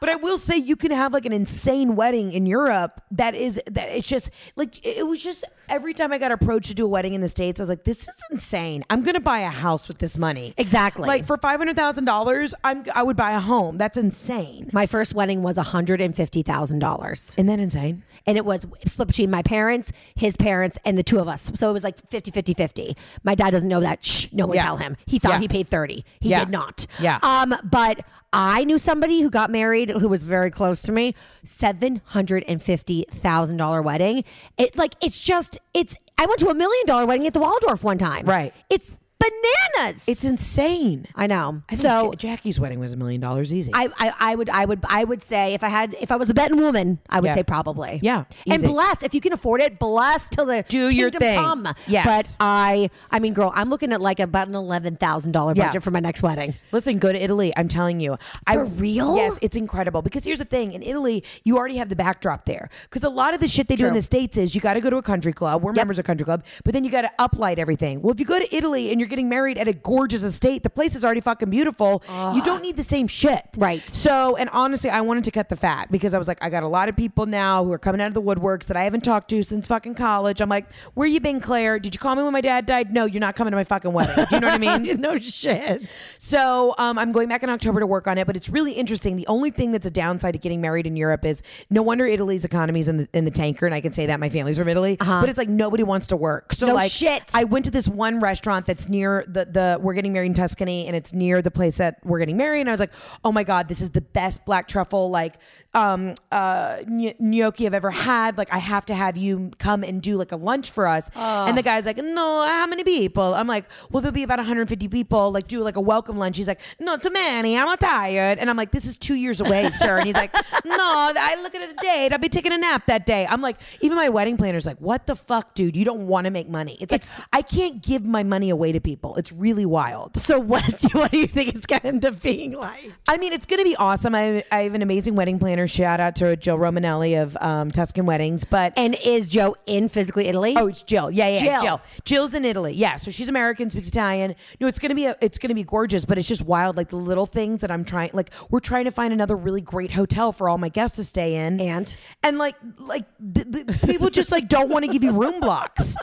[0.00, 3.60] but I will say you can have like an insane wedding in Europe that is
[3.70, 6.88] that it's just like it was just every time I got approached to do a
[6.88, 8.84] wedding in the states, I was like, this is insane.
[8.90, 10.54] I'm gonna buy a house with this money.
[10.56, 11.06] Exactly.
[11.06, 13.78] Like for five hundred thousand dollars, I'm I would buy a home.
[13.78, 14.70] That's insane.
[14.72, 17.12] My first wedding was $150,000.
[17.12, 18.02] Isn't that insane?
[18.28, 21.48] and it was split between my parents, his parents, and the two of us.
[21.54, 22.96] So it was like 50, 50, 50.
[23.22, 24.04] My dad doesn't know that.
[24.04, 24.64] Shh, no one Yeah.
[24.64, 24.96] tell him.
[25.06, 25.38] He thought Yeah.
[25.40, 26.04] he paid 30.
[26.20, 26.40] He Yeah.
[26.40, 26.86] did not.
[26.98, 27.18] Yeah.
[27.22, 28.00] Um, but
[28.32, 31.14] I knew somebody who got married who was very close to me.
[31.44, 34.24] Seven hundred and fifty thousand dollar wedding.
[34.58, 35.96] It like it's just it's.
[36.18, 38.26] I went to a million dollar wedding at the Waldorf one time.
[38.26, 38.52] Right.
[38.68, 40.02] It's bananas.
[40.06, 41.06] It's insane.
[41.14, 41.62] I know.
[41.70, 43.72] I so Ja- Jackie's wedding was a million dollars easy.
[43.74, 46.30] I, I, I would I would I would say if I had if I was
[46.30, 47.34] a betting woman, I would Yeah.
[47.34, 48.00] say probably.
[48.02, 48.66] Yeah, And easy.
[48.66, 51.38] bless if you can afford it, bless till the Do your thing.
[51.38, 51.68] come.
[51.86, 52.04] Yes.
[52.06, 55.66] But I I mean girl, I'm looking at like about an eleven thousand dollar Yeah.
[55.66, 56.54] budget for my next wedding.
[56.72, 57.52] Listen, go to Italy.
[57.56, 58.16] I'm telling you.
[58.46, 59.16] I, For real?
[59.16, 60.02] Yes, it's incredible.
[60.02, 62.68] Because here's the thing: in Italy, you already have the backdrop there.
[62.84, 64.80] Because a lot of the shit they do in the states is you got to
[64.80, 65.62] go to a country club.
[65.62, 68.02] We're members of country club, but then you got to uplight everything.
[68.02, 70.70] Well, if you go to Italy and you're getting married at a gorgeous estate, the
[70.70, 72.02] place is already fucking beautiful.
[72.34, 73.44] You don't need the same shit.
[73.56, 73.86] Right.
[73.88, 76.62] So, and honestly, I wanted to cut the fat because I was like, I got
[76.62, 79.02] a lot of people now who are coming out of the woodworks that I haven't
[79.04, 80.40] talked to since fucking college.
[80.40, 81.78] I'm like, where you been, Claire?
[81.78, 82.92] Did you call me when my dad died?
[82.92, 84.24] No, you're not coming to my fucking wedding.
[84.28, 85.00] Do you know what I mean?
[85.00, 85.82] no shit.
[86.18, 89.16] So um, I'm going back in October to work on it, but it's really interesting.
[89.16, 92.44] The only thing that's a downside to getting married in Europe is no wonder Italy's
[92.44, 94.68] economy is in the in the tanker, and I can say that my family's from
[94.68, 94.96] Italy.
[95.20, 96.52] But it's like nobody wants to work.
[96.52, 97.22] So No like, shit.
[97.34, 100.86] I went to this one restaurant that's near the the we're getting married in Tuscany,
[100.86, 102.60] and it's near the place that we're getting married.
[102.60, 102.92] And I was like,
[103.24, 105.36] oh my god, this is the best black truffle like
[105.76, 108.36] um uh gnocchi I've ever had.
[108.38, 111.10] Like I have to have you come and do like a lunch for us.
[111.14, 113.34] And the guy's like, no, how many people?
[113.34, 115.30] I'm like, well, there'll be about 150 people.
[115.30, 116.36] Like do like a welcome lunch.
[116.36, 117.56] He's like, not too many.
[117.58, 118.38] I'm not tired.
[118.38, 119.98] And I'm like, this is two years away, sir.
[119.98, 120.32] And he's like,
[120.64, 120.72] no,
[121.18, 122.12] I look at a date.
[122.12, 123.26] I'll be taking a nap that day.
[123.28, 125.76] I'm like, even my wedding planner's like, what the fuck, dude?
[125.76, 126.78] You don't want to make money.
[126.80, 129.16] It's, It's- like I can't give my money away to people.
[129.16, 130.16] It's really wild.
[130.16, 132.92] So what what do you think it's gonna end up being like?
[133.08, 134.14] I mean, it's going to be awesome.
[134.14, 135.65] I, I have an amazing wedding planner.
[135.66, 138.44] Shout out to Jill Romanelli of um, Tuscan Weddings.
[138.44, 140.54] But And is Joe in physically Italy?
[140.56, 141.10] oh, it's Jill.
[141.10, 141.62] Yeah, yeah, Jill.
[141.62, 141.80] Jill.
[142.04, 142.74] Jill's in Italy.
[142.74, 144.34] Yeah, so she's American, speaks Italian.
[144.60, 146.04] No, it's going to be a, it's to be gorgeous.
[146.04, 148.10] But it's just wild, like the little things that I'm trying.
[148.12, 151.36] Like we're trying to find another really great hotel for all my guests to stay
[151.36, 151.60] in.
[151.60, 151.96] And?
[152.22, 155.96] and like like the, the, people just like don't want to give you room blocks.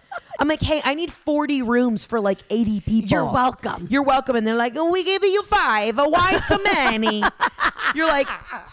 [0.44, 3.10] I'm like, hey, I need 40 rooms for like 80 people.
[3.10, 3.88] You're welcome.
[3.90, 4.36] You're welcome.
[4.36, 5.98] And they're like, oh, we gave you five.
[5.98, 7.24] Oh, why so many?
[7.96, 8.28] You're like,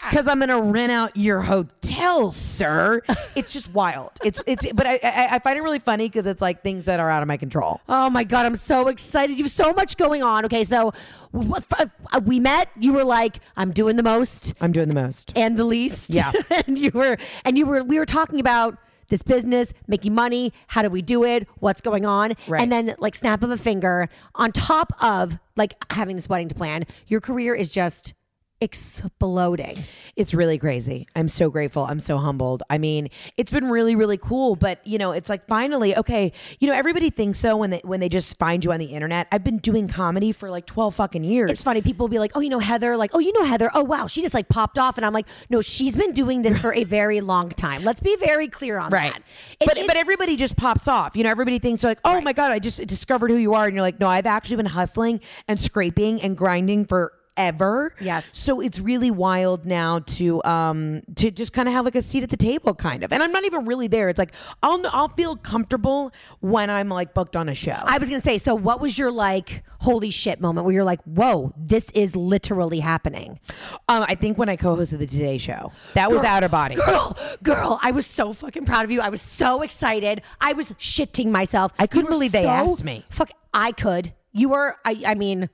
[0.09, 3.01] because I'm gonna rent out your hotel, sir.
[3.35, 4.11] It's just wild.
[4.21, 4.69] It's it's.
[4.73, 7.21] But I I, I find it really funny because it's like things that are out
[7.21, 7.79] of my control.
[7.87, 9.37] Oh my god, I'm so excited!
[9.37, 10.43] You have so much going on.
[10.43, 10.91] Okay, so
[11.33, 11.85] uh,
[12.25, 12.67] we met.
[12.77, 15.31] You were like, "I'm doing the most I'm doing the most.
[15.37, 16.33] and the least." Yeah.
[16.67, 17.81] and you were, and you were.
[17.81, 18.77] We were talking about
[19.11, 20.51] this business, making money.
[20.67, 21.47] How do we do it?
[21.59, 22.33] What's going on?
[22.47, 22.61] Right.
[22.61, 26.55] And then, like, snap of a finger, on top of like having this wedding to
[26.55, 28.13] plan, your career is just
[28.61, 29.83] exploding.
[30.15, 31.07] It's really crazy.
[31.15, 31.83] I'm so grateful.
[31.83, 32.63] I'm so humbled.
[32.69, 34.55] I mean, it's been really, really cool.
[34.55, 36.31] But you know, it's like finally, okay.
[36.59, 39.27] You know, everybody thinks so when they when they just find you on the internet.
[39.31, 41.51] I've been doing comedy for like 12 fucking years.
[41.51, 41.81] It's funny.
[41.81, 44.07] People will be like, "Oh, you know Heather?" Like, "Oh, you know Heather?" Oh, wow,
[44.07, 46.83] she just like popped off, and I'm like, "No, she's been doing this for a
[46.83, 49.13] very long time." Let's be very clear on Right.
[49.13, 49.23] that.
[49.59, 51.15] It but is- but everybody just pops off.
[51.15, 53.73] You know, everybody thinks like, oh my god, I just discovered who you are, and
[53.73, 58.37] you're like, no, I've actually been hustling and scraping and grinding for ever Yes.
[58.37, 62.23] so it's really wild now to um to just kind of have like a seat
[62.23, 65.07] at the table kind of and i'm not even really there it's like i'll i'll
[65.09, 68.81] feel comfortable when i'm like booked on a show I was gonna say, so what
[68.81, 73.39] was your like holy shit moment where you're like, whoa, this is literally happening?
[73.87, 76.75] um i think when i co-hosted the today show that was Girl, out of body
[76.75, 79.01] Girl, girl, I was so fucking proud of you.
[79.01, 80.21] I was so excited.
[80.39, 81.71] I was shitting myself.
[81.79, 83.05] I couldn't believe they asked me.
[83.09, 84.13] Fuck, I could.
[84.33, 84.75] You were.
[84.85, 85.01] I.
[85.05, 85.49] I mean.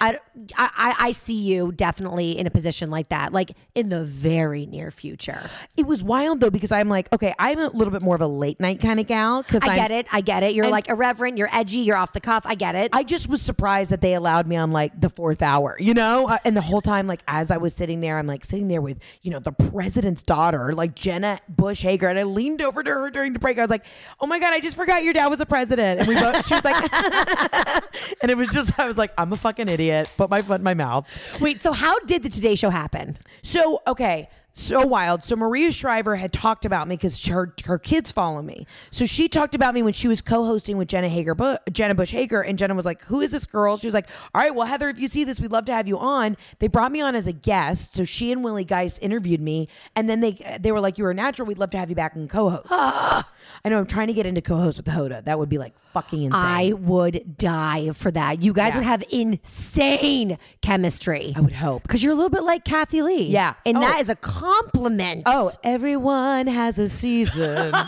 [0.00, 0.18] I,
[0.56, 4.90] I, I see you definitely in a position like that, like in the very near
[4.90, 5.50] future.
[5.76, 8.26] it was wild though because i'm like okay i'm a little bit more of a
[8.26, 10.06] late night kind of gal because I get it.
[10.12, 10.54] I get it.
[10.54, 11.38] You're like irreverent.
[11.38, 11.78] You're edgy.
[11.78, 12.44] You're off the cuff.
[12.46, 12.90] I get it.
[12.92, 16.28] I just was surprised that they allowed me on like the fourth hour, you know?
[16.28, 18.80] Uh, and the whole time, like, as I was sitting there, I'm like sitting there
[18.80, 22.08] with, you know, the president's daughter, like Jenna Bush Hager.
[22.08, 23.58] And I leaned over to her during the break.
[23.58, 23.84] I was like,
[24.20, 26.00] oh my God, I just forgot your dad was a president.
[26.00, 26.92] And we both, she was like,
[28.22, 29.83] and it was just, I was like, I'm a fucking idiot.
[30.16, 31.06] Put my foot in my mouth.
[31.40, 31.62] Wait.
[31.62, 33.16] So how did the Today Show happen?
[33.42, 34.28] So, okay.
[34.56, 35.22] so wild.
[35.24, 38.66] So Maria Shriver had talked about me because her her kids follow me.
[38.90, 42.12] So she talked about me when she was co-hosting with Jenna Hager, Bu- Jenna Bush
[42.12, 44.66] Hager, and Jenna was like, "Who is this girl?" She was like, "All right, well
[44.66, 47.16] Heather, if you see this, we'd love to have you on." They brought me on
[47.16, 47.94] as a guest.
[47.94, 51.10] So she and Willie Geist interviewed me, and then they they were like, "You were
[51.10, 51.46] a natural.
[51.46, 52.70] We'd love to have you back and co-host."
[53.64, 55.24] I know I'm trying to get into co-host with the Hoda.
[55.24, 56.40] That would be like fucking insane.
[56.40, 58.42] I would die for that.
[58.42, 58.78] You guys Yeah.
[58.78, 61.32] would have insane chemistry.
[61.36, 61.82] I would hope.
[61.82, 63.26] Because you're a little bit like Kathie Lee.
[63.28, 63.54] Yeah.
[63.64, 63.80] And Oh.
[63.80, 65.22] that is a compliment.
[65.26, 67.72] Oh, everyone has a season.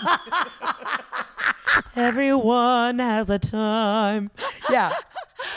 [1.94, 4.30] everyone has a time.
[4.70, 4.92] Yeah.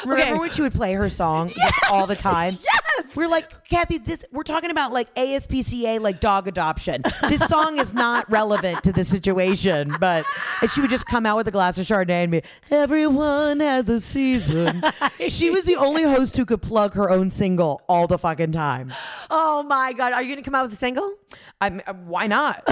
[0.05, 0.39] Remember Okay.
[0.39, 2.57] when she would play her song just all the time?
[2.61, 3.15] Yes.
[3.15, 7.01] We're like, Kathie, this we're talking about like ASPCA, like dog adoption.
[7.27, 10.25] This song is not relevant to the situation, but
[10.61, 13.89] and she would just come out with a glass of Chardonnay and be, everyone has
[13.89, 14.83] a season.
[15.27, 18.93] she was the only host who could plug her own single all the fucking time.
[19.29, 20.13] Oh my God.
[20.13, 21.15] Are you going to come out with a single?
[21.61, 22.63] I'm, uh, why not?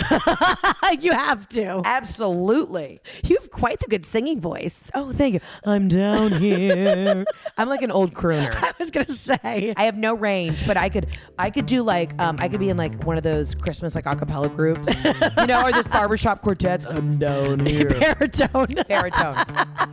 [1.02, 1.82] you have to.
[1.84, 3.02] Absolutely.
[3.26, 4.90] You have quite the good singing voice.
[4.94, 5.40] Oh, thank you.
[5.66, 7.26] I'm down here.
[7.58, 8.54] I'm like an old crooner.
[8.64, 9.74] I was going to say.
[9.76, 12.70] I have no range, but I could I could do like um I could be
[12.70, 14.88] in like one of those Christmas like acapella groups,
[15.38, 16.86] you know, or this barbershop quartets.
[16.90, 17.90] I'm down here.
[17.90, 18.84] Baritone.
[18.88, 19.36] Baritone.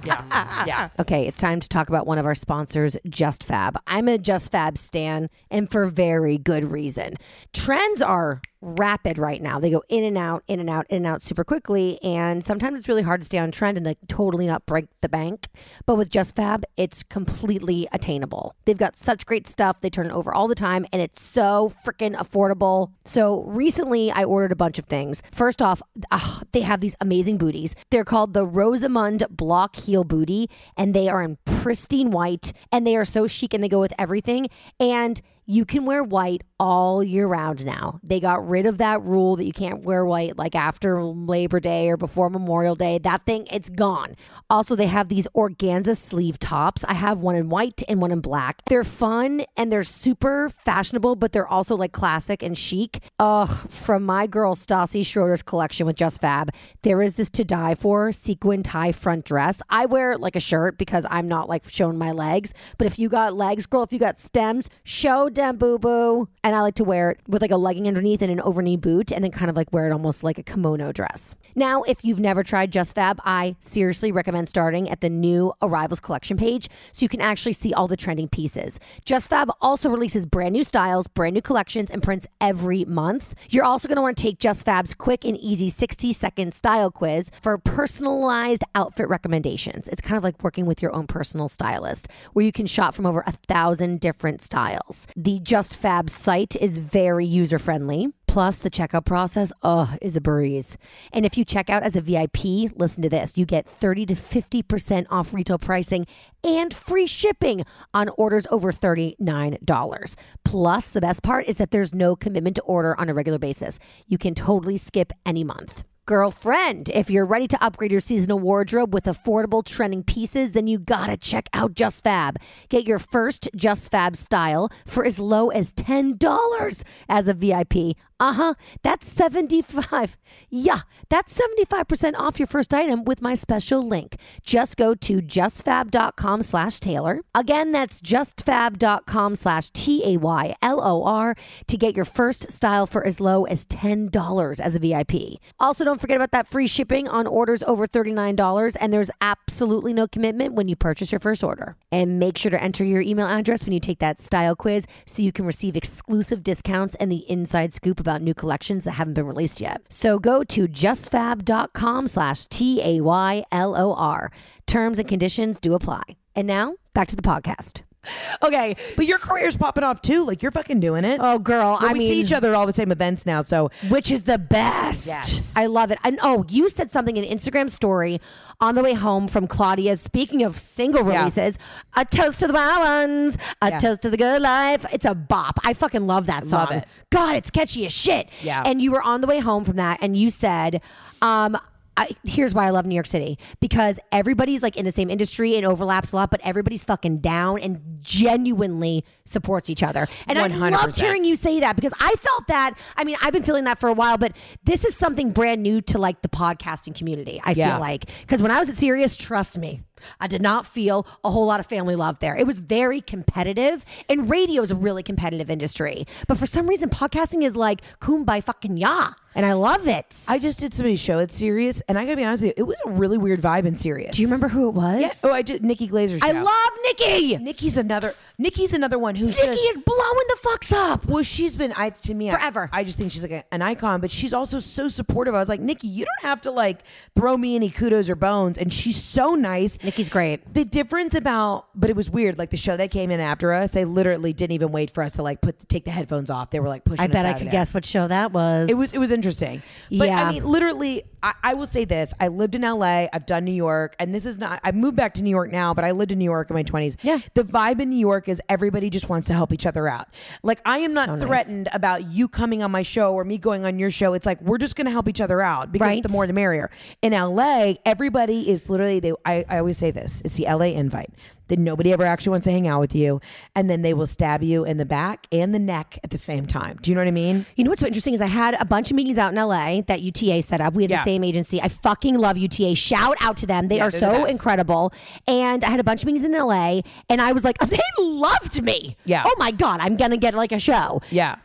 [0.04, 0.88] Yeah, yeah.
[1.00, 3.76] Okay, it's time to talk about one of our sponsors, Just Fab.
[3.88, 7.16] I'm a Just Fab stan, and for very good reason.
[7.52, 8.40] Trends are
[8.84, 9.58] rapid right now.
[9.58, 12.78] They go in and out, in and out, in and out super quickly, and sometimes
[12.78, 15.46] it's really hard to stay on trend and like totally not break the bank.
[15.86, 18.54] But with Just Fab, it's completely attainable.
[18.66, 19.80] They've got such great stuff.
[19.80, 22.92] They turn it over all the time, and it's so freaking affordable.
[23.06, 25.22] So recently, I ordered a bunch of things.
[25.32, 27.74] First off, ah, they have these amazing booties.
[27.90, 32.96] They're called the Rosamund Block Heel Booty, and they are in pristine white, and they
[32.96, 34.48] are so chic, and they go with everything.
[34.78, 38.00] And you can wear white all year round now.
[38.02, 41.90] They got rid of that rule that you can't wear white like after Labor Day
[41.90, 42.98] or before Memorial Day.
[42.98, 44.14] That thing, it's gone.
[44.48, 46.84] Also, they have these organza sleeve tops.
[46.84, 48.62] I have one in white and one in black.
[48.68, 53.00] They're fun and they're super fashionable, but they're also like classic and chic.
[53.18, 56.50] Ugh, from my girl Stassi Schroeder's collection with Just Fab,
[56.82, 59.60] there is this to die for sequin tie front dress.
[59.68, 62.54] I wear it like a shirt because I'm not like showing my legs.
[62.78, 66.28] But if you got legs, girl, if you got stems, show them boo boo.
[66.42, 68.76] And I like to wear it with like a legging underneath and an over knee
[68.76, 71.34] boot, and then kind of like wear it almost like a kimono dress.
[71.54, 76.00] Now, if you've never tried Just Fab, I seriously recommend starting at the new Arrivals
[76.00, 78.80] collection page so you can actually see all the trending pieces.
[79.04, 83.34] Just Fab also releases brand new styles, brand new collections, and prints every month.
[83.50, 86.90] You're also going to want to take Just Fab's quick and easy 60 second style
[86.90, 89.88] quiz for personalized outfit recommendations.
[89.88, 93.06] It's kind of like working with your own personal stylist, where you can shop from
[93.06, 95.06] over a thousand different styles.
[95.24, 98.12] The Just Fab site is very user friendly.
[98.26, 100.76] Plus, the checkout process, oh, is a breeze.
[101.14, 104.14] And if you check out as a VIP, listen to this you get 30 to
[104.14, 106.06] 50% off retail pricing
[106.42, 110.14] and free shipping on orders over $39.
[110.44, 113.78] Plus, the best part is that there's no commitment to order on a regular basis.
[114.06, 115.84] You can totally skip any month.
[116.06, 120.78] Girlfriend, if you're ready to upgrade your seasonal wardrobe with affordable trending pieces, then you
[120.78, 122.36] gotta check out Just Fab.
[122.68, 127.96] Get your first Just Fab style for as low as $10 as a VIP.
[128.20, 128.54] Uh huh.
[128.82, 130.16] That's 75.
[130.48, 134.16] Yeah, that's 75% off your first item with my special link.
[134.44, 137.22] Just go to justfab.com slash Taylor.
[137.34, 141.34] Again, that's justfab.com slash T A Y L O R
[141.66, 145.40] to get your first style for as low as $10 as a VIP.
[145.58, 150.06] Also, don't forget about that free shipping on orders over $39, and there's absolutely no
[150.06, 151.76] commitment when you purchase your first order.
[151.90, 155.22] And make sure to enter your email address when you take that style quiz so
[155.22, 159.26] you can receive exclusive discounts and the inside scoop about new collections that haven't been
[159.26, 159.80] released yet.
[159.88, 164.32] So go to justfab.com slash T-A-Y-L-O-R.
[164.66, 166.02] Terms and conditions do apply.
[166.36, 167.93] And now, back to the podcast.
[168.42, 168.76] Okay.
[168.96, 170.24] But your career's popping off too.
[170.24, 171.20] Like you're fucking doing it.
[171.22, 171.78] Oh, girl.
[171.80, 173.42] Well, I we mean, see each other at all the same events now.
[173.42, 175.06] So which is the best.
[175.06, 175.54] Yes.
[175.56, 175.98] I love it.
[176.04, 178.20] And oh, you said something in Instagram story
[178.60, 180.00] on the way home from Claudia's.
[180.00, 181.20] Speaking of single Yeah.
[181.20, 181.58] releases,
[181.96, 183.78] a toast to the wild ones, a Yeah.
[183.78, 184.84] toast to the good life.
[184.92, 185.58] It's a bop.
[185.64, 186.60] I fucking love that song.
[186.66, 186.84] Love it.
[187.10, 188.28] God, it's catchy as shit.
[188.42, 188.62] Yeah.
[188.64, 190.80] And you were on the way home from that, and you said,
[191.22, 191.56] um,
[191.96, 195.54] I, here's why I love New York City because everybody's like in the same industry
[195.56, 200.08] and overlaps a lot, but everybody's fucking down and genuinely supports each other.
[200.26, 200.72] And I 100%.
[200.72, 202.74] loved hearing you say that because I felt that.
[202.96, 204.32] I mean, I've been feeling that for a while, but
[204.64, 207.40] this is something brand new to like the podcasting community.
[207.44, 207.72] I Yeah.
[207.72, 209.82] feel like because when I was at Sirius, trust me.
[210.20, 212.36] I did not feel a whole lot of family love there.
[212.36, 216.06] It was very competitive, and radio is a really competitive industry.
[216.28, 220.06] But for some reason, podcasting is like kumbaya fucking ya, and I love it.
[220.28, 222.66] I just did somebody's show at Sirius, and I gotta be honest with you, it
[222.66, 224.16] was a really weird vibe in Sirius.
[224.16, 225.00] Do you remember who it was?
[225.00, 225.12] Yeah.
[225.24, 227.36] Oh, I did Nikki Glazer's I love Nikki.
[227.38, 228.14] Nikki's another.
[228.36, 229.62] Nikki's another one who's Nikki just.
[229.62, 231.06] is blowing the fucks up.
[231.06, 232.68] well, she's been I to me Forever.
[232.72, 235.34] I, just think she's like a- an icon, but she's also so supportive.
[235.34, 236.80] I was like, Nikki, you don't have to like
[237.14, 239.78] throw me any kudos or bones, and she's so nice.
[239.84, 240.52] Nikki's great.
[240.52, 242.38] The difference about, but it was weird.
[242.38, 245.12] Like the show that came in after us, they literally didn't even wait for us
[245.14, 246.50] to like put take the headphones off.
[246.50, 247.04] They were like pushing.
[247.04, 248.68] I bet I could guess what show that was.
[248.68, 249.62] It was it was interesting.
[249.90, 250.22] But Yeah.
[250.28, 253.06] I mean, literally, I, I will say this: I lived in LA.
[253.12, 254.60] I've done New York, and this is not.
[254.62, 256.62] I've moved back to New York now, but I lived in New York in my
[256.62, 256.96] twenties.
[257.02, 257.18] Yeah.
[257.32, 260.08] The vibe in New York is everybody just wants to help each other out.
[260.42, 261.24] Like I am not So nice.
[261.24, 264.12] threatened about you coming on my show or me going on your show.
[264.12, 266.02] It's like we're just going to help each other out because Right.
[266.02, 266.70] the more the merrier.
[267.02, 269.00] In LA, everybody is literally.
[269.00, 269.12] They.
[269.24, 271.10] I, I always say this: it's the LA invite.
[271.48, 273.20] That nobody ever actually wants to hang out with you,
[273.54, 276.46] and then they will stab you in the back and the neck at the same
[276.46, 276.78] time.
[276.80, 277.44] Do you know what I mean?
[277.56, 279.82] You know what's so interesting is I had a bunch of meetings out in LA
[279.82, 280.72] that UTA set up.
[280.72, 280.98] We had Yeah.
[280.98, 281.60] the same agency.
[281.60, 282.74] I fucking love UTA.
[282.76, 283.68] Shout out to them.
[283.68, 284.92] They Yeah, are they're the so incredible.
[285.28, 286.80] And I had a bunch of meetings in LA
[287.10, 288.96] and I was like, they loved me.
[289.04, 289.24] Yeah.
[289.26, 291.02] Oh my God, I'm going to get like a show.
[291.10, 291.36] Yeah.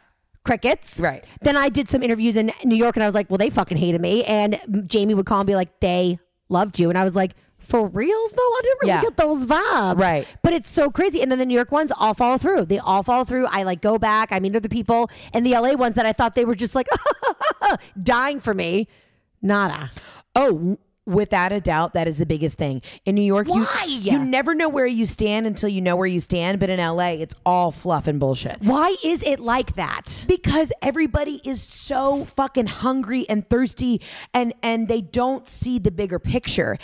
[0.45, 0.99] Crickets.
[0.99, 1.25] Right.
[1.41, 3.77] Then I did some interviews in New York and I was like, well, they fucking
[3.77, 4.23] hated me.
[4.23, 6.89] And Jamie would call and be like, they loved you.
[6.89, 7.33] And I was like,
[7.69, 9.01] for reals though, I didn't really Yeah.
[9.01, 9.99] get those vibes.
[9.99, 10.27] Right.
[10.41, 11.21] But it's so crazy.
[11.21, 12.65] And then the New York ones all follow through.
[12.65, 13.45] They all follow through.
[13.45, 15.09] I like go back, I meet other people.
[15.33, 16.87] And the LA ones that I thought they were just like
[18.03, 18.87] dying for me,
[19.41, 19.91] nada.
[20.35, 20.77] Oh,
[21.09, 22.81] without a doubt, that is the biggest thing.
[23.05, 23.85] In New York, you Why?
[23.85, 26.59] you never know where you stand until you know where you stand.
[26.59, 28.61] But in LA, it's all fluff and bullshit.
[28.61, 30.25] Why is it like that?
[30.27, 34.01] Because everybody is so fucking hungry and thirsty
[34.33, 36.77] and and they don't see the bigger picture.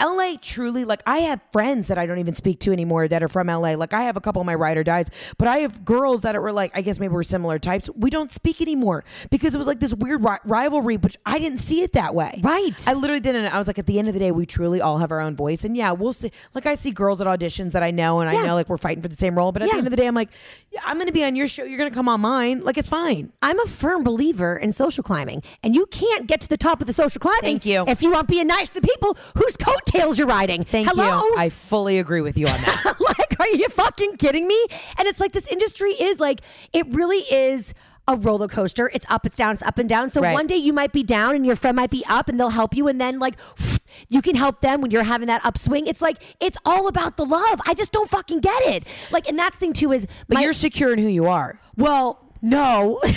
[0.00, 3.28] LA truly like I have friends that I don't even speak to anymore that are
[3.28, 3.74] from LA.
[3.74, 6.40] Like I have a couple of my ride or dies, but I have girls that
[6.40, 7.88] were like I guess maybe we're similar types.
[7.96, 11.58] We don't speak anymore because it was like this weird ri- rivalry, which I didn't
[11.58, 12.40] see it that way.
[12.42, 12.74] Right.
[12.88, 13.46] I literally didn't.
[13.46, 15.36] I was like, at the end of the day, we truly all have our own
[15.36, 15.62] voice.
[15.64, 16.32] And yeah, we'll see.
[16.54, 19.02] Like, I see girls at auditions that I know, and I know like we're fighting
[19.02, 19.52] for the same role.
[19.52, 19.72] But at Yeah.
[19.74, 20.30] the end of the day, I'm like,
[20.72, 21.62] yeah, I'm going to be on your show.
[21.64, 22.64] You're going to come on mine.
[22.64, 23.32] Like, it's fine.
[23.42, 26.86] I'm a firm believer in social climbing, and you can't get to the top of
[26.86, 27.84] the social climbing Thank you.
[27.86, 30.64] if you aren't being nice to people whose coattails you're riding.
[30.64, 31.04] Thank Hello?
[31.22, 31.34] you.
[31.38, 32.94] I fully agree with you on that.
[33.00, 34.66] like, are you fucking kidding me?
[34.96, 36.40] And it's like this industry is like,
[36.72, 37.74] it really is
[38.08, 38.90] a roller coaster.
[38.92, 40.10] It's up, it's down, it's up and down.
[40.10, 40.32] So Right.
[40.32, 42.74] one day you might be down and your friend might be up and they'll help
[42.74, 42.88] you.
[42.88, 43.34] And then like,
[44.08, 45.86] you can help them when you're having that upswing.
[45.86, 47.60] It's like, it's all about the love.
[47.66, 48.84] I just don't fucking get it.
[49.12, 51.60] Like, and that's the thing too is, But my- you're secure in who you are.
[51.76, 53.00] well, no.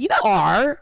[0.00, 0.78] You are.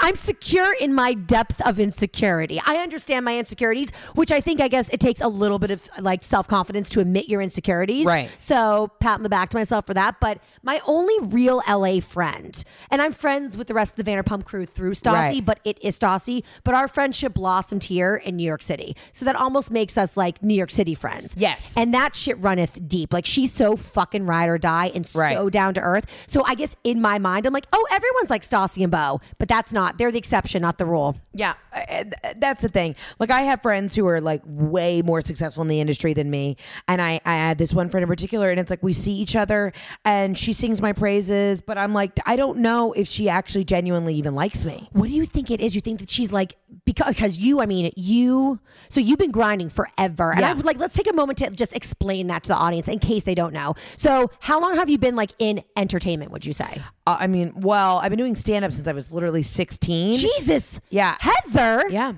[0.00, 2.60] I'm secure in my depth of insecurity.
[2.66, 5.88] I understand my insecurities, which I think I guess it takes a little bit of
[6.00, 8.06] like self confidence to admit your insecurities.
[8.06, 8.28] Right.
[8.38, 10.16] So pat on the back to myself for that.
[10.18, 14.44] But my only real LA friend, and I'm friends with the rest of the Vanderpump
[14.44, 15.44] crew through Stassi, Right.
[15.44, 16.42] but it is Stassi.
[16.64, 20.42] But our friendship blossomed here in New York City, so that almost makes us like
[20.42, 21.34] New York City friends.
[21.36, 21.76] Yes.
[21.76, 23.12] And that shit runneth deep.
[23.12, 25.36] Like she's so fucking ride or die and Right.
[25.36, 26.06] so down to earth.
[26.26, 29.48] So I guess in my mind, I'm like, oh, everyone's like Stassi and Bo, but
[29.48, 29.98] that's not.
[29.98, 31.16] They're the exception, not the rule.
[31.32, 31.54] Yeah,
[32.36, 32.96] that's the thing.
[33.18, 36.56] Like I have friends who are like way more successful in the industry than me,
[36.88, 39.36] and I I had this one friend in particular, and it's like we see each
[39.36, 39.72] other,
[40.04, 44.14] and she sings my praises, but I'm like I don't know if she actually genuinely
[44.14, 44.88] even likes me.
[44.92, 45.74] What do you think it is?
[45.74, 48.60] You think that she's like because because you, I mean, you.
[48.88, 50.54] So you've been grinding forever, and I Yeah.
[50.54, 53.24] would like let's take a moment to just explain that to the audience in case
[53.24, 53.74] they don't know.
[53.96, 56.15] So how long have you been like in entertainment?
[56.30, 56.82] Would you say?
[57.06, 60.14] Uh, I mean, well, I've been doing stand up since I was literally 16.
[60.14, 61.16] Jesus, Yeah.
[61.20, 62.12] Heather, Yeah.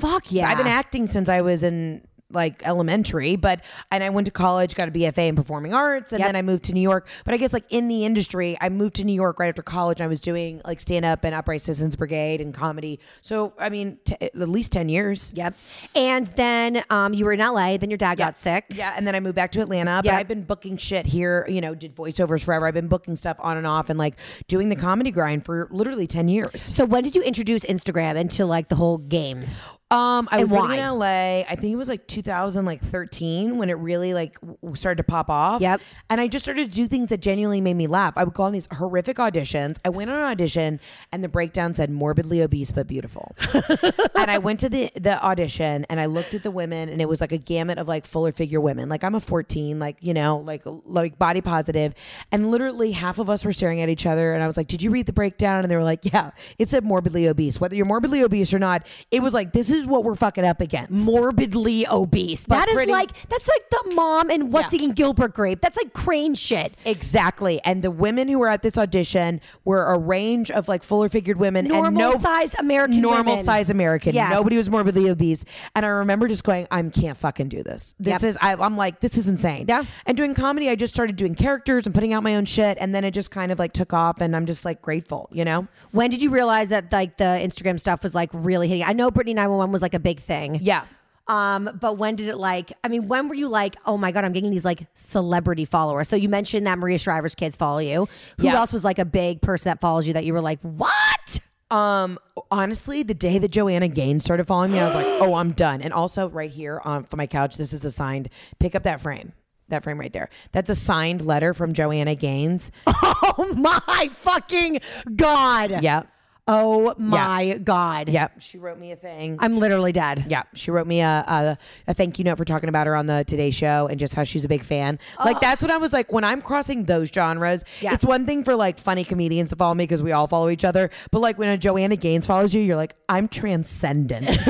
[0.00, 0.48] fuck yeah.
[0.50, 4.74] I've been acting since I was in like elementary, but and I went to college,
[4.74, 6.28] got a BFA in performing arts, and Yep.
[6.28, 7.08] then I moved to New York.
[7.24, 9.98] But I guess like in the industry, I moved to New York right after college.
[10.00, 13.00] And I was doing like stand up and Upright Citizens Brigade and comedy.
[13.20, 15.32] So I mean, t- at least ten years.
[15.34, 15.54] Yep.
[15.94, 17.76] And then um, you were in LA.
[17.76, 18.66] Then your dad got sick.
[18.70, 20.00] Yeah, and then I moved back to Atlanta.
[20.04, 20.14] But Yep.
[20.20, 21.46] I've been booking shit here.
[21.48, 22.66] You know, did voiceovers forever.
[22.66, 24.14] I've been booking stuff on and off, and like
[24.48, 26.62] doing the comedy grind for literally ten years.
[26.62, 29.44] So when did you introduce Instagram into like the whole game?
[29.92, 30.76] Um, I And was living why?
[30.76, 31.40] in LA.
[31.50, 35.60] I think it was like 2013 when it really like w- started to pop off.
[35.60, 35.80] Yep.
[36.08, 38.14] And I just started to do things that genuinely made me laugh.
[38.16, 39.78] I would go on these horrific auditions.
[39.84, 40.78] I went on an audition,
[41.10, 43.34] and the breakdown said morbidly obese but beautiful.
[44.14, 47.08] and I went to the the audition, and I looked at the women, and it
[47.08, 48.88] was like a gamut of like fuller figure women.
[48.88, 51.94] Like I'm a 14, like you know, like like body positive,
[52.30, 54.82] and literally half of us were staring at each other, and I was like, "Did
[54.82, 57.60] you read the breakdown?" And they were like, "Yeah, it said morbidly obese.
[57.60, 60.44] Whether you're morbidly obese or not, it was like this is is what we're fucking
[60.44, 60.92] up against.
[61.04, 62.42] morbidly obese.
[62.42, 65.60] That is pretty- like that's like the mom and what's eating Gilbert grape.
[65.60, 66.74] That's like crane shit.
[66.84, 67.60] Exactly.
[67.64, 71.38] And the women who were at this audition were a range of like fuller figured
[71.38, 73.44] women and Normal no sized American normal women.
[73.44, 74.14] size American.
[74.14, 74.30] Yes.
[74.32, 75.44] Nobody was morbidly obese.
[75.74, 77.94] And I remember just going, I can't fucking do this.
[77.98, 78.24] This Yep.
[78.24, 79.66] is I, I'm like, this is insane.
[79.68, 79.84] Yeah.
[80.06, 82.94] And doing comedy, I just started doing characters and putting out my own shit, and
[82.94, 85.66] then it just kind of like took off, and I'm just like grateful, you know.
[85.92, 88.84] When did you realize that like the Instagram stuff was like really hitting?
[88.84, 90.58] I know Brittany 911 was like a big thing.
[90.60, 90.84] Yeah.
[91.28, 92.72] Um, but when did it like?
[92.82, 96.08] I mean, when were you like, oh my god, I'm getting these like celebrity followers?
[96.08, 98.08] So you mentioned that Maria Shriver's kids follow you.
[98.38, 98.56] Who Yeah.
[98.56, 101.38] else was like a big person that follows you that you were like, what?
[101.70, 102.18] Um,
[102.50, 105.82] honestly, the day that Joanna Gaines started following me, I was like, oh, I'm done.
[105.82, 108.28] And also, right here on for my couch, this is a signed.
[108.58, 109.32] Pick up that frame.
[109.68, 110.30] That frame right there.
[110.50, 112.72] That's a signed letter from Joanna Gaines.
[113.32, 114.80] Oh my fucking
[115.14, 115.82] god!
[115.82, 116.08] Yep.
[116.52, 118.08] Oh my god!
[118.08, 118.40] Yep.
[118.42, 119.36] She wrote me a thing.
[119.38, 120.26] I'm literally dead.
[120.28, 123.06] yeah, she wrote me a, a a thank you note for talking about her on
[123.06, 124.98] the Today Show and just how she's a big fan.
[125.24, 125.40] Like oh.
[125.40, 127.62] that's what I was like when I'm crossing those genres.
[127.80, 127.94] Yes.
[127.94, 130.64] It's one thing for like funny comedians to follow me because we all follow each
[130.64, 134.28] other, but like when a Joanna Gaines follows you, you're like I'm transcendent.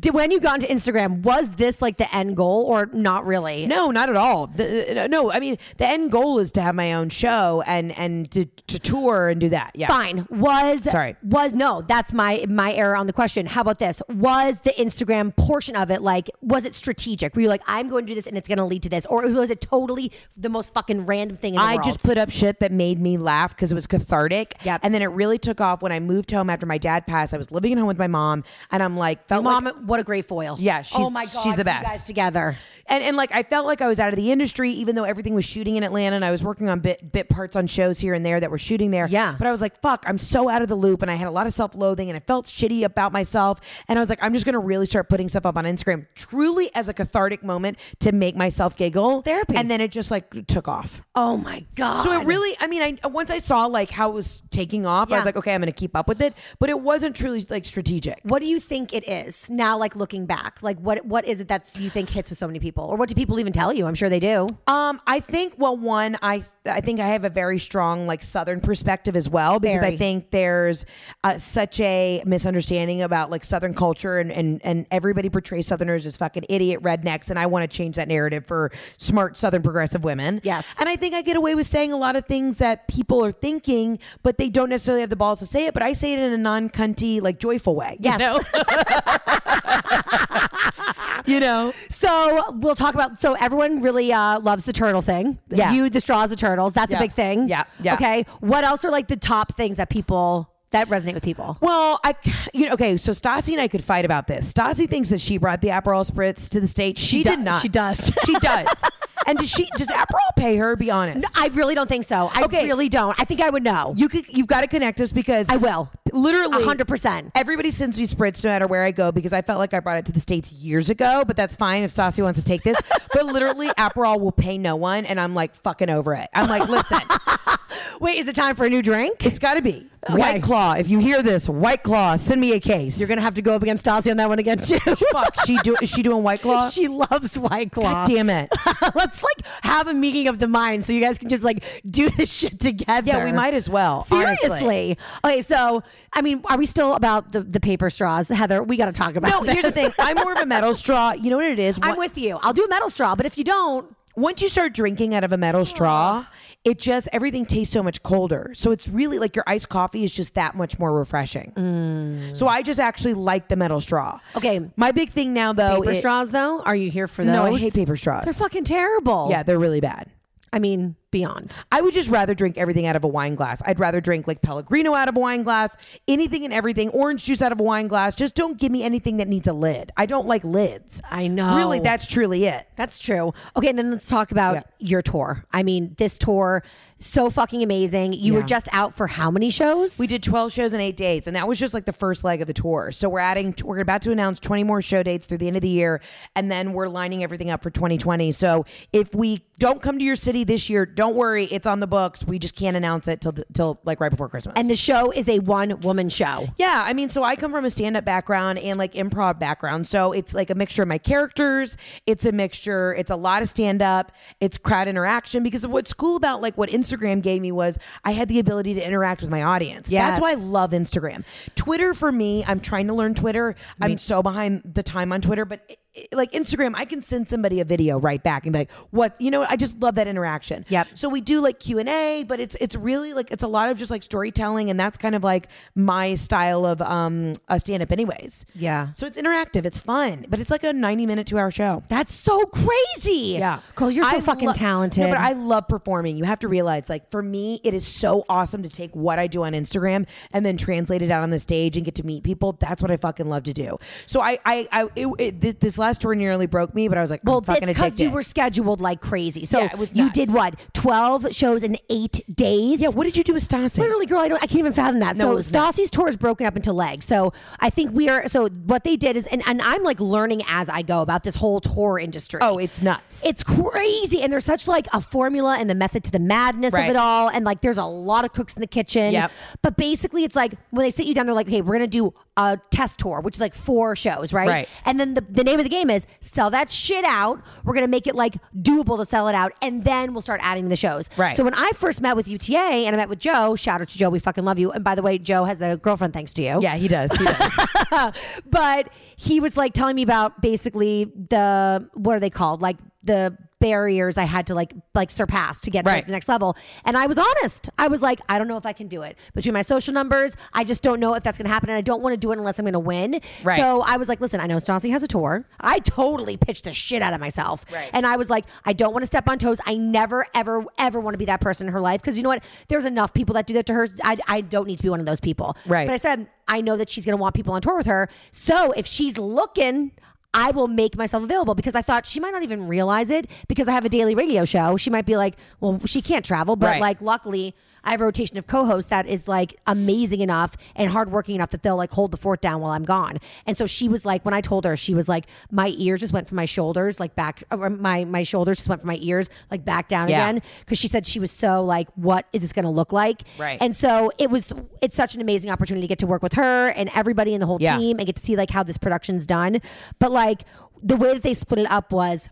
[0.00, 3.66] Did, when you got into Instagram, was this like the end goal or not really?
[3.66, 4.46] No, not at all.
[4.46, 8.30] The, no, I mean the end goal is to have my own show and and
[8.32, 9.72] to, to tour and do that.
[9.74, 9.88] Yeah.
[9.88, 10.26] Fine.
[10.30, 11.16] Was Sorry.
[11.22, 11.82] Was no.
[11.82, 13.46] That's my my error on the question.
[13.46, 14.02] How about this?
[14.08, 16.30] Was the Instagram portion of it like?
[16.42, 17.34] Was it strategic?
[17.34, 19.06] Were you like, I'm going to do this and it's going to lead to this,
[19.06, 21.84] or was it totally the most fucking random thing in the I world?
[21.84, 24.56] just put up shit that made me laugh because it was cathartic.
[24.64, 24.80] Yep.
[24.82, 27.34] And then it really took off when I moved home after my dad passed.
[27.34, 30.00] I was living at home with my mom, and I'm like, felt Mom, like, what
[30.00, 30.56] a great foil.
[30.58, 31.84] Yeah, she's- oh my god, she's the best.
[31.86, 32.56] guys together.
[32.86, 35.34] and and like I felt like I was out of the industry, even though everything
[35.34, 38.12] was shooting in Atlanta, and I was working on bit bit parts on shows here
[38.14, 39.06] and there that were shooting there.
[39.08, 39.34] Yeah.
[39.38, 41.30] But I was like, fuck, I'm so out of the loop, and I had a
[41.30, 44.34] lot of self loathing, and I felt shitty about myself, and I was like, I'm
[44.34, 48.12] just gonna really start putting stuff up on Instagram, truly as a cathartic moment to
[48.12, 49.22] make myself giggle.
[49.22, 49.54] Therapy.
[49.56, 51.00] and then it just like took off.
[51.14, 52.02] Oh my god.
[52.02, 55.10] So it really, I mean, I once I saw like how it was taking off,
[55.10, 56.34] I was like, okay, I'm going to keep up with it.
[56.58, 58.18] But it wasn't truly like strategic.
[58.24, 59.78] What do you think it is now?
[59.78, 62.58] Like looking back, like what what is it that you think hits with so many
[62.58, 63.86] people, or what do people even tell you?
[63.86, 64.46] I'm sure they do.
[64.66, 68.60] Um, I think well, one, I I think I have a very strong like Southern
[68.60, 69.94] perspective as well because Very.
[69.94, 70.86] I think there's
[71.22, 76.16] uh, such a misunderstanding about like Southern culture and and and everybody portrays Southerners as
[76.16, 80.40] fucking idiot rednecks, and I want to change that narrative for smart Southern progressive women.
[80.42, 80.66] Yes.
[80.78, 83.32] and I think I get away with saying a lot of things that people are
[83.32, 85.74] thinking, but they don't necessarily have the balls to say it.
[85.74, 87.96] But I say it in a non-cunty, like joyful way.
[88.00, 88.14] Yes.
[88.14, 88.40] You know.
[91.26, 91.72] you know.
[91.88, 93.20] So we'll talk about.
[93.20, 95.38] So everyone really uh, loves the turtle thing.
[95.48, 95.72] Yeah.
[95.72, 96.72] You, the straws, the turtles.
[96.72, 96.98] That's Yeah.
[96.98, 97.48] a big thing.
[97.48, 97.94] Yeah, yeah.
[97.94, 98.26] Okay.
[98.40, 101.56] What else are like the top things that people that resonate with people?
[101.60, 102.14] Well, I,
[102.52, 102.96] you know, okay.
[102.96, 104.52] So Stassi and I could fight about this.
[104.52, 106.98] Stassi thinks that she brought the Aperol spritz to the state.
[106.98, 107.62] She, do- did not.
[107.62, 108.12] she does.
[108.24, 108.68] she does.
[109.26, 109.68] And does she?
[109.76, 110.76] Does Aperol pay her?
[110.76, 111.26] Be honest.
[111.36, 112.30] I really don't think so.
[112.32, 112.64] I Okay.
[112.66, 113.18] really don't.
[113.20, 113.94] I think I would know.
[113.96, 114.28] You could.
[114.28, 115.90] You've got to connect us because I will.
[116.12, 117.32] Literally, hundred percent.
[117.34, 119.98] Everybody sends me spritz no matter where I go because I felt like I brought
[119.98, 121.24] it to the states years ago.
[121.26, 122.76] But that's fine if Stassi wants to take this.
[123.12, 126.28] but literally, Aperol will pay no one, and I'm like fucking over it.
[126.34, 127.00] I'm like, listen,
[128.00, 129.24] Wait, is it time for a new drink?
[129.26, 130.18] it's got to be Okay.
[130.18, 130.74] White Claw.
[130.74, 132.98] If you hear this, White Claw, send me a case.
[132.98, 134.78] You're gonna have to go up against Stassi on that one again too.
[135.12, 135.34] fuck.
[135.46, 135.74] She do?
[135.80, 136.68] Is she doing White Claw?
[136.70, 138.04] she loves White Claw.
[138.04, 138.50] God damn it.
[138.94, 142.08] Let's like have a meeting of the mind so you guys can just like do
[142.16, 143.06] this shit together.
[143.10, 144.06] Yeah, we might as well.
[144.10, 144.48] honestly.
[144.48, 144.98] Seriously.
[145.24, 148.62] Okay, so I mean, are we still about the, the paper straws, Heather?
[148.62, 149.30] We got to talk about.
[149.30, 149.92] No, here's the thing.
[149.98, 151.12] I'm more of a metal straw.
[151.12, 151.78] You know what it is?
[151.82, 152.38] I'm with you.
[152.42, 155.32] I'll do a metal straw, but if you don't, Once you start drinking out of
[155.32, 156.24] a metal straw,
[156.64, 158.50] it just everything tastes so much colder.
[158.54, 161.52] So it's really like your iced coffee is just that much more refreshing.
[161.56, 162.36] Mm.
[162.36, 164.18] So I just actually like the metal straw.
[164.34, 164.70] Okay.
[164.76, 167.32] My big thing now though paper it- straws though, are you here for those?
[167.32, 168.24] No, I hate paper straws.
[168.24, 169.28] They're fucking terrible.
[169.30, 170.10] Yeah, they're really bad.
[170.52, 171.56] I mean, beyond.
[171.70, 173.62] I would just rather drink everything out of a wine glass.
[173.64, 175.76] I'd rather drink like Pellegrino out of a wine glass,
[176.08, 178.16] anything and everything, orange juice out of a wine glass.
[178.16, 179.92] Just don't give me anything that needs a lid.
[179.96, 181.00] I don't like lids.
[181.08, 181.56] I know.
[181.56, 182.66] Really, that's truly it.
[182.74, 183.32] That's true.
[183.56, 184.62] Okay, and then let's talk about Yeah.
[184.80, 185.44] your tour.
[185.52, 186.64] I mean, this tour
[187.04, 188.14] so fucking amazing.
[188.14, 189.98] You were just out for how many shows?
[189.98, 192.40] We did 12 shows in eight days, and that was just like the first leg
[192.40, 192.90] of the tour.
[192.92, 195.62] So we're adding, we're about to announce 20 more show dates through the end of
[195.62, 196.00] the year,
[196.34, 198.32] and then we're lining everything up for 2020.
[198.32, 201.86] So if we don't come to your city this year, don't worry, it's on the
[201.86, 202.24] books.
[202.24, 204.54] We just can't announce it till the, till like right before Christmas.
[204.56, 206.48] and the show is a one woman show.
[206.56, 209.86] Yeah, I mean, so I come from a stand up background and like improv background.
[209.86, 211.76] So it's like a mixture of my characters.
[212.06, 216.16] It's a mixture, it's a lot of stand up, it's crowd interaction because what's cool
[216.16, 219.30] about like what Instagram Instagram gave me was I had the ability to interact with
[219.30, 219.90] my audience.
[219.90, 220.10] Yes.
[220.10, 221.24] That's why I love Instagram.
[221.54, 223.54] Twitter for me, I'm trying to learn Twitter.
[223.80, 225.78] I'm so behind the time on Twitter, but
[226.12, 229.30] like Instagram, I can send somebody a video right back and be like, "What?" You
[229.30, 230.64] know, I just love that interaction.
[230.68, 230.88] Yep.
[230.94, 233.70] So we do like Q and A, but it's it's really like it's a lot
[233.70, 237.82] of just like storytelling, and that's kind of like my style of um a stand
[237.82, 238.44] up, anyways.
[238.54, 238.92] Yeah.
[238.92, 241.82] So it's interactive, it's fun, but it's like a 90 minute, two hour show.
[241.88, 243.36] That's so crazy.
[243.38, 243.60] Yeah.
[243.74, 245.04] Girl, you're so I fucking lo- talented.
[245.04, 246.16] No, but I love performing.
[246.16, 249.26] You have to realize, like, for me, it is so awesome to take what I
[249.26, 252.24] do on Instagram and then translate it out on the stage and get to meet
[252.24, 252.52] people.
[252.52, 253.78] That's what I fucking love to do.
[254.06, 257.10] So I, I, I it, it, this last tour nearly broke me, but I was
[257.10, 259.44] like, well, it's because you were scheduled like crazy.
[259.44, 260.14] So Yeah, it was you nuts.
[260.18, 260.54] did what?
[260.72, 262.80] 12 shows in eight days?
[262.80, 262.88] yeah.
[262.88, 263.78] What did you do with Stassi?
[263.78, 264.42] Literally, girl, I don't.
[264.42, 265.16] I can't even fathom that.
[265.16, 265.52] No, so.
[265.58, 267.06] Stassi's tour is broken up into legs.
[267.06, 268.28] So I think we are.
[268.28, 271.34] So what they did is, and, and I'm like learning as I go about this
[271.36, 272.40] whole tour industry.
[272.42, 273.24] Oh, it's nuts.
[273.24, 276.84] It's crazy, and there's such like a formula and the method to the madness Right.
[276.84, 279.12] of it all, and like there's a lot of cooks in the kitchen.
[279.12, 279.30] Yep.
[279.62, 282.12] But basically, it's like when they sit you down, they're like, "Okay, we're gonna do
[282.36, 284.48] a test tour, which is like four shows, right?
[284.48, 284.68] Right.
[284.84, 287.40] And then the, the name of the game is sell that shit out.
[287.64, 290.68] We're gonna make it like doable to sell it out, and then we'll start adding
[290.68, 291.08] the shows.
[291.16, 291.36] Right.
[291.36, 293.98] So when I first met with UTA and I met with Joe, shout out to
[293.98, 294.72] Joe, we fucking love you.
[294.72, 296.58] And by the way, Joe has a girlfriend thanks to you.
[296.60, 297.12] yeah, he does.
[297.12, 297.52] He does.
[298.50, 303.36] but he was like telling me about basically the what are they called like the
[303.64, 305.96] barriers I had to like like surpass to get to Right.
[305.96, 306.54] like, the next level.
[306.84, 307.70] And I was honest.
[307.78, 309.16] I was like, I don't know if I can do it.
[309.34, 311.70] Between my social numbers, I just don't know if that's gonna happen.
[311.70, 313.22] And I don't want to do it unless I'm gonna win.
[313.42, 313.58] Right.
[313.58, 315.48] So I was like, listen, I know Stassi has a tour.
[315.58, 317.64] I totally pitched the shit out of myself.
[317.72, 317.88] Right.
[317.94, 319.58] And I was like, I don't want to step on toes.
[319.64, 322.02] I never, ever, ever want to be that person in her life.
[322.02, 322.44] Cause you know what?
[322.68, 323.88] There's enough people that do that to her.
[324.02, 325.56] I, I don't need to be one of those people.
[325.66, 325.86] Right.
[325.86, 328.10] But I said, I know that she's going to want people on tour with her.
[328.30, 329.92] So if she's looking,
[330.34, 333.68] I will make myself available because I thought she might not even realize it because
[333.68, 334.76] I have a daily radio show.
[334.76, 336.56] She might be like, well, she can't travel.
[336.56, 336.80] But Right.
[336.80, 337.54] like, luckily,
[337.84, 341.50] I have a rotation of co hosts that is like amazing enough and hardworking enough
[341.50, 343.18] that they'll like hold the fort down while I'm gone.
[343.46, 346.12] And so she was like, when I told her, she was like, my ears just
[346.12, 348.98] went from my shoulders, like back, uh, or my, my shoulders just went from my
[349.00, 350.28] ears, like back down Yeah.
[350.28, 350.42] again.
[350.66, 353.22] Cause she said she was so like, what is this going to look like?
[353.38, 353.58] Right.
[353.60, 356.68] And so it was it's such an amazing opportunity to get to work with her
[356.70, 357.76] and everybody in the whole Yeah.
[357.78, 359.60] team and get to see like how this production's done.
[359.98, 360.44] But like
[360.82, 362.30] the way that they split it up was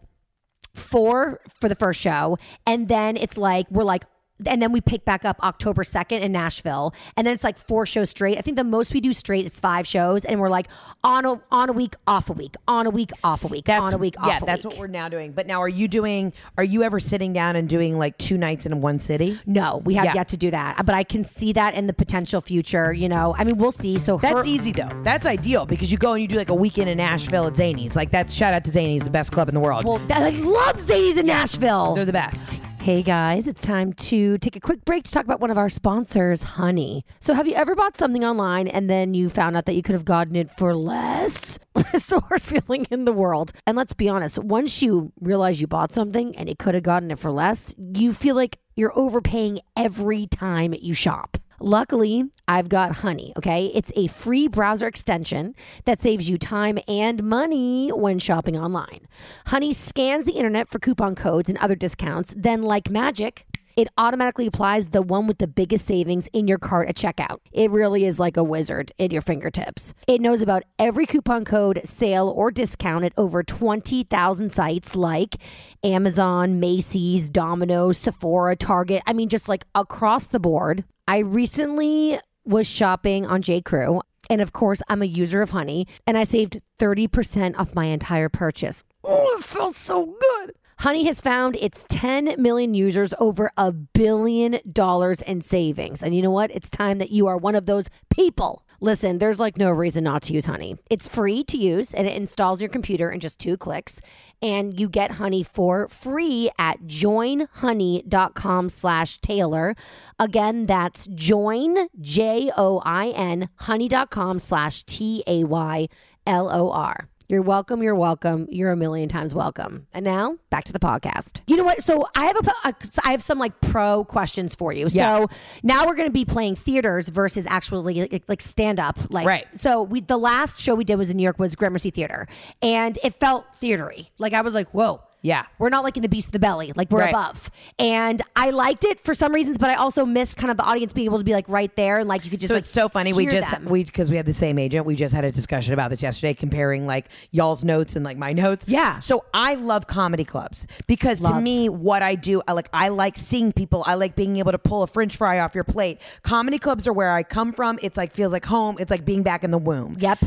[0.75, 4.05] four for the first show and then it's like we're like
[4.47, 6.95] and then we pick back up October 2nd in Nashville.
[7.17, 8.39] And then it's like four shows straight.
[8.39, 10.25] I think the most we do straight is five shows.
[10.25, 10.69] And we're like
[11.05, 13.93] on a on a week, off a week, on a week, off a week, on
[13.93, 14.73] a week, off yeah, that's week.
[14.75, 15.33] what we're now doing.
[15.33, 16.33] But now, are you doing?
[16.59, 19.41] Are you ever sitting down and doing like two nights in one city?
[19.47, 20.15] No, we have Yeah.
[20.15, 20.85] yet to do that.
[20.85, 22.93] But I can see that in the potential future.
[22.93, 23.99] You know, I mean, we'll see.
[23.99, 24.91] So That's her- easy though.
[25.05, 27.95] That's ideal because you go and you do like a weekend in Nashville at Zanies.
[27.97, 29.85] Like that's shout out to Zanies, the best club in the world.
[29.85, 31.95] Well, I love Zay's in Nashville.
[31.95, 32.63] They're the best.
[32.83, 35.69] Hey guys, it's time to take a quick break to talk about one of our
[35.69, 37.05] sponsors, Honey.
[37.21, 39.95] So, have you ever bought something online and then you found out that you could
[39.95, 41.61] have gotten it for less?
[41.77, 43.53] it's the worst feeling in the world.
[43.69, 47.13] And let's be honest, once you realize you bought something and you could have gotten
[47.13, 51.39] it for less, you feel like you're overpaying every time you shop.
[51.65, 53.71] Luckily, I've got Honey, okay?
[53.73, 55.55] It's a free browser extension
[55.85, 59.07] that saves you time and money when shopping online.
[59.47, 63.47] Honey scans the internet for coupon codes and other discounts, then, like magic,
[63.77, 67.39] it automatically applies the one with the biggest savings in your cart at checkout.
[67.53, 69.95] It really is like a wizard at your fingertips.
[70.09, 75.37] It knows about every coupon code, sale, or discount at over 20,000 sites like
[75.85, 79.05] Amazon, Macy's, Domino's, Sephora, Target.
[79.07, 80.85] I mean, just like across the board.
[81.07, 83.61] I recently was shopping on J.
[83.61, 84.01] Crew.
[84.31, 88.29] And of course, I'm a user of Honey, and I saved 30% off my entire
[88.29, 88.85] purchase.
[89.05, 90.55] Oh, it felt so good.
[90.79, 96.03] Honey has found its 10 million users over a billion dollars in savings.
[96.03, 96.51] And you know what?
[96.51, 98.65] It's time that you are one of those people.
[98.85, 100.77] Listen, there's like no reason not to use Honey.
[100.91, 104.01] It's free to use and it installs your computer in just two clicks.
[104.43, 109.77] And you get Honey for free at joinhoney.com slash Taylor.
[110.19, 115.87] Again, that's join, J O I N, honey.com slash T A Y
[116.27, 117.09] L O R.
[117.33, 117.83] You're welcome.
[117.83, 118.47] You're welcome.
[118.51, 119.87] You're a million times welcome.
[119.95, 121.41] And now back to the podcast.
[121.47, 121.83] You know what?
[121.83, 122.73] So I have a, a uh,
[123.07, 124.89] I have some like pro questions for you.
[124.91, 125.21] Yeah.
[125.21, 125.31] So
[125.63, 128.99] now we're going to be playing theaters versus actually like, like stand up.
[129.09, 129.47] Like Right.
[129.57, 132.29] So we the last show we did was in New York was Gramercy Theater,
[132.61, 134.11] and it felt theatery.
[134.19, 135.01] Like I was like, whoa.
[135.23, 135.47] Yeah.
[135.59, 137.11] We're not like in the beast of the belly, like we're Right.
[137.11, 137.51] above.
[137.79, 140.93] And I liked it for some reasons, but I also missed kind of the audience
[140.93, 142.69] being able to be like right there and like you could just so like, it's
[142.69, 143.13] so funny.
[143.13, 143.67] We just them.
[143.67, 144.85] we because we had the same agent.
[144.85, 148.33] We just had a discussion about this yesterday, comparing like y'all's notes and like my
[148.33, 148.65] notes.
[148.69, 148.99] Yeah.
[148.99, 153.17] So I love comedy clubs because to me, what I do, I like I like
[153.17, 153.85] seeing people.
[153.87, 156.01] I like being able to pull a French fry off your plate.
[156.23, 157.79] Comedy clubs are where I come from.
[157.81, 158.77] It's like feels like home.
[158.81, 159.97] It's like being back in the womb.
[160.01, 160.19] Yep.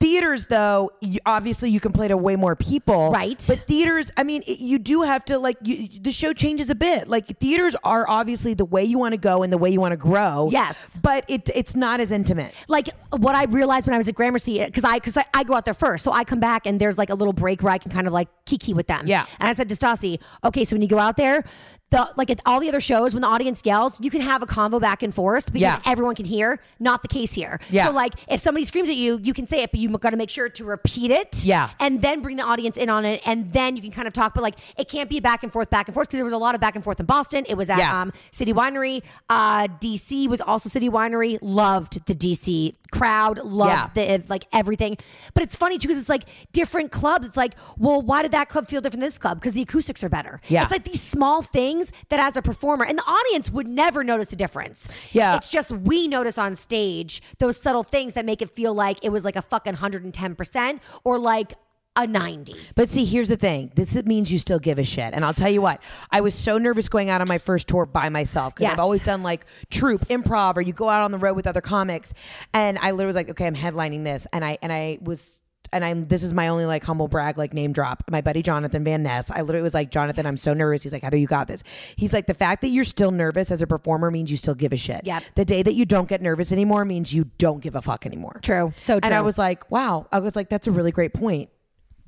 [0.00, 3.42] Theaters, though, you, obviously you can play to way more people, Right.
[3.46, 6.74] But theaters, I mean, it, you do have to like you, the show changes a
[6.74, 7.06] bit.
[7.08, 9.92] Like theaters are obviously the way you want to go and the way you want
[9.92, 10.48] to grow.
[10.50, 10.98] Yes.
[11.02, 12.54] but it it's not as intimate.
[12.68, 15.54] like what I realized when I was at Gramercy, because I because I, I go
[15.54, 17.78] out there first, so I come back and there's like a little break where I
[17.78, 19.06] can kind of like kiki with them.
[19.06, 19.26] Yeah.
[19.38, 21.44] And I said to Stassi, okay, so when you go out there,
[21.90, 24.46] the like at all the other shows, when the audience yells, you can have a
[24.46, 25.80] convo back and forth because Yeah.
[25.84, 26.60] everyone can hear.
[26.78, 27.60] Not the case here.
[27.68, 27.86] Yeah.
[27.86, 30.16] So like if somebody screams at you, you can say it, but you got to
[30.16, 31.44] make sure to repeat it.
[31.44, 31.70] Yeah.
[31.80, 34.34] And then bring the audience in on it, and then you can kind of talk.
[34.34, 36.38] But like it can't be back and forth, back and forth because there was a
[36.38, 37.44] lot of back and forth in Boston.
[37.48, 38.00] It was at Yeah.
[38.02, 39.02] um, City Winery.
[39.28, 41.38] Uh, DC was also City Winery.
[41.42, 43.38] Loved the DC crowd.
[43.38, 44.18] Loved Yeah.
[44.18, 44.96] the like everything.
[45.34, 47.26] But it's funny too because it's like different clubs.
[47.26, 49.40] It's like, well, why did that club feel different than this club?
[49.40, 50.40] Because the acoustics are better.
[50.48, 50.62] Yeah.
[50.62, 54.32] It's like these small things that as a performer and the audience would never notice
[54.32, 54.88] a difference.
[55.12, 55.36] Yeah.
[55.36, 59.10] It's just we notice on stage those subtle things that make it feel like it
[59.10, 61.54] was like a fucking 110% or like
[61.96, 62.54] a 90.
[62.76, 63.72] But see, here's the thing.
[63.74, 65.12] This means you still give a shit.
[65.12, 67.84] And I'll tell you what, I was so nervous going out on my first tour
[67.84, 68.72] by myself because Yes.
[68.74, 71.60] I've always done like troupe, improv, or you go out on the road with other
[71.60, 72.14] comics.
[72.54, 74.26] And I literally was like, okay, I'm headlining this.
[74.32, 75.40] And I and I was
[75.72, 78.02] and I'm this is my only like humble brag, like name drop.
[78.10, 79.30] My buddy Jonathan Van Ness.
[79.30, 80.82] I literally was like, Jonathan, I'm so nervous.
[80.82, 81.62] He's like, Heather, you got this.
[81.96, 84.72] He's like, the fact that you're still nervous as a performer means you still give
[84.72, 85.02] a shit.
[85.04, 85.22] Yep.
[85.34, 88.40] The day that you don't get nervous anymore means you don't give a fuck anymore.
[88.42, 88.72] True.
[88.76, 89.00] So true.
[89.04, 90.06] And I was like, wow.
[90.12, 91.50] I was like, that's a really great point.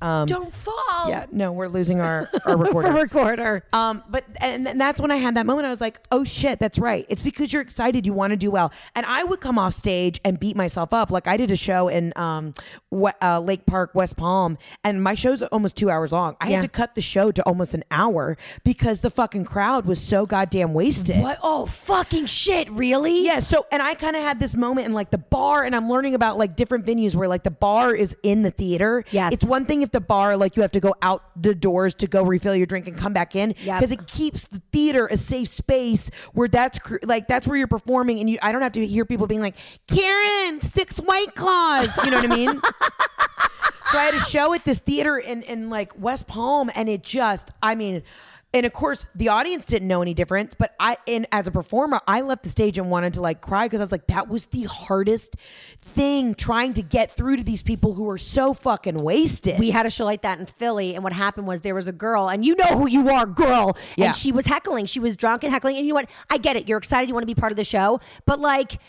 [0.01, 1.07] Don't fall.
[1.07, 2.91] Yeah, no, we're losing our, our recorder.
[2.91, 3.65] recorder.
[3.73, 5.65] Um, but and, and that's when I had that moment.
[5.65, 8.51] I was like, "Oh shit, that's right." It's because you're excited, you want to do
[8.51, 8.71] well.
[8.95, 11.11] And I would come off stage and beat myself up.
[11.11, 12.53] Like I did a show in um,
[13.21, 16.35] uh, Lake Park, West Palm, and my show's almost two hours long.
[16.41, 16.55] I Yeah.
[16.55, 20.25] had to cut the show to almost an hour because the fucking crowd was so
[20.25, 21.21] goddamn wasted.
[21.21, 21.39] What?
[21.41, 22.69] Oh, fucking shit.
[22.71, 23.23] Really?
[23.25, 25.89] Yeah, so and I kind of had this moment in like the bar, and I'm
[25.89, 29.03] learning about like different venues where like the bar is in the theater.
[29.11, 29.29] Yeah.
[29.31, 32.07] it's one thing if the bar like you have to go out the doors to
[32.07, 33.79] go refill your drink and come back in Yep.
[33.79, 37.67] because it keeps the theater a safe space where that's cr- like that's where you're
[37.67, 39.55] performing, and you I don't have to hear people being like
[39.87, 41.95] Karen six white claws.
[42.03, 42.61] You know what I mean?
[43.91, 47.03] So I had a show at this theater in, in like West Palm, and it
[47.03, 48.01] just, I mean,
[48.53, 51.99] and of course the audience didn't know any difference, but I, and as a performer,
[52.07, 54.45] I left the stage and wanted to like cry because I was like, that was
[54.47, 55.35] the hardest
[55.81, 59.59] thing trying to get through to these people who are so fucking wasted.
[59.59, 61.91] we had a show like that in Philly, and what happened was there was a
[61.93, 64.05] girl, and you know who you are, girl, Yeah.
[64.07, 64.85] and she was heckling.
[64.85, 66.09] She was drunk and heckling, and you know what?
[66.29, 66.67] I get it.
[66.67, 67.09] You're excited.
[67.09, 68.79] You want to be part of the show, but like.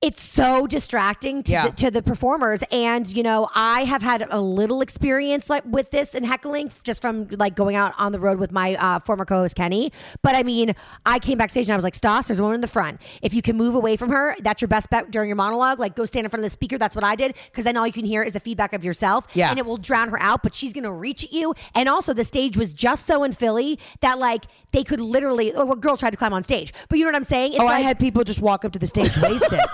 [0.00, 1.66] It's so distracting to, Yeah.
[1.70, 5.90] the, to the performers, and you know I have had a little experience like with
[5.90, 9.24] this and heckling just from like going out on the road with my uh, former
[9.24, 9.92] co-host Kenny.
[10.22, 12.60] But I mean, I came backstage and I was like, "Stas, there's a woman in
[12.60, 13.00] the front.
[13.22, 15.80] If you can move away from her, that's your best bet during your monologue.
[15.80, 16.78] Like, go stand in front of the speaker.
[16.78, 19.26] That's what I did because then all you can hear is the feedback of yourself,
[19.34, 19.50] Yeah.
[19.50, 20.44] and it will drown her out.
[20.44, 23.80] But she's gonna reach at you, and also the stage was just so in Philly
[24.00, 25.52] that like they could literally.
[25.54, 27.54] Oh, a girl tried to climb on stage, but you know what I'm saying?
[27.54, 29.58] It's Oh, I had people just walk up to the stage wasted.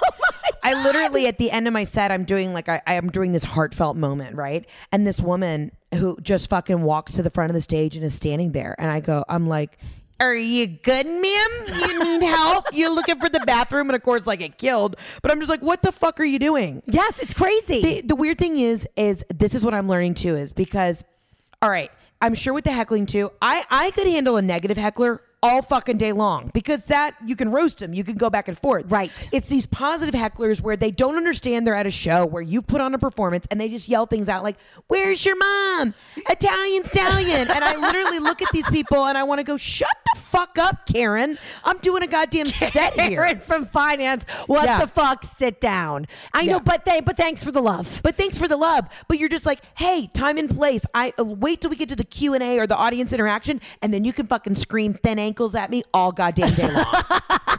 [0.64, 3.32] I literally at the end of my set, I'm doing like I, I am doing
[3.32, 4.66] this heartfelt moment, right?
[4.90, 8.14] And this woman who just fucking walks to the front of the stage and is
[8.14, 9.78] standing there, and I go, I'm like.
[10.20, 11.50] Are you good, ma'am?
[11.80, 12.66] You need help?
[12.72, 14.94] You're looking for the bathroom, and of course, like it killed.
[15.22, 16.82] But I'm just like, what the fuck are you doing?
[16.86, 17.82] Yes, it's crazy.
[17.82, 21.02] the, the weird thing is is this is what i'm learning too is because
[21.60, 21.90] all right
[22.22, 25.98] i'm sure with the heckling too i i could handle a negative heckler all fucking
[25.98, 29.10] day long because that you can roast them you can go back and forth Right.
[29.30, 32.80] it's these positive hecklers where they don't understand they're at a show where you've put
[32.80, 34.56] on a performance and they just yell things out like
[34.88, 35.92] where's your mom
[36.30, 39.96] italian stallion and i literally look at these people and i want to go shut
[40.14, 44.24] the fuck up karen i'm doing a goddamn set here Karen from finance.
[44.46, 44.80] What Yeah.
[44.80, 45.24] the fuck?
[45.24, 46.06] Sit down.
[46.32, 46.52] I Yeah.
[46.52, 48.00] know, but they, but thanks for the love.
[48.02, 48.86] But thanks for the love.
[49.08, 50.84] But you're just like, hey, time and place.
[50.94, 53.60] I uh, wait till we get to the Q and A or the audience interaction,
[53.82, 56.84] and then you can fucking scream thin ankles at me all goddamn day long.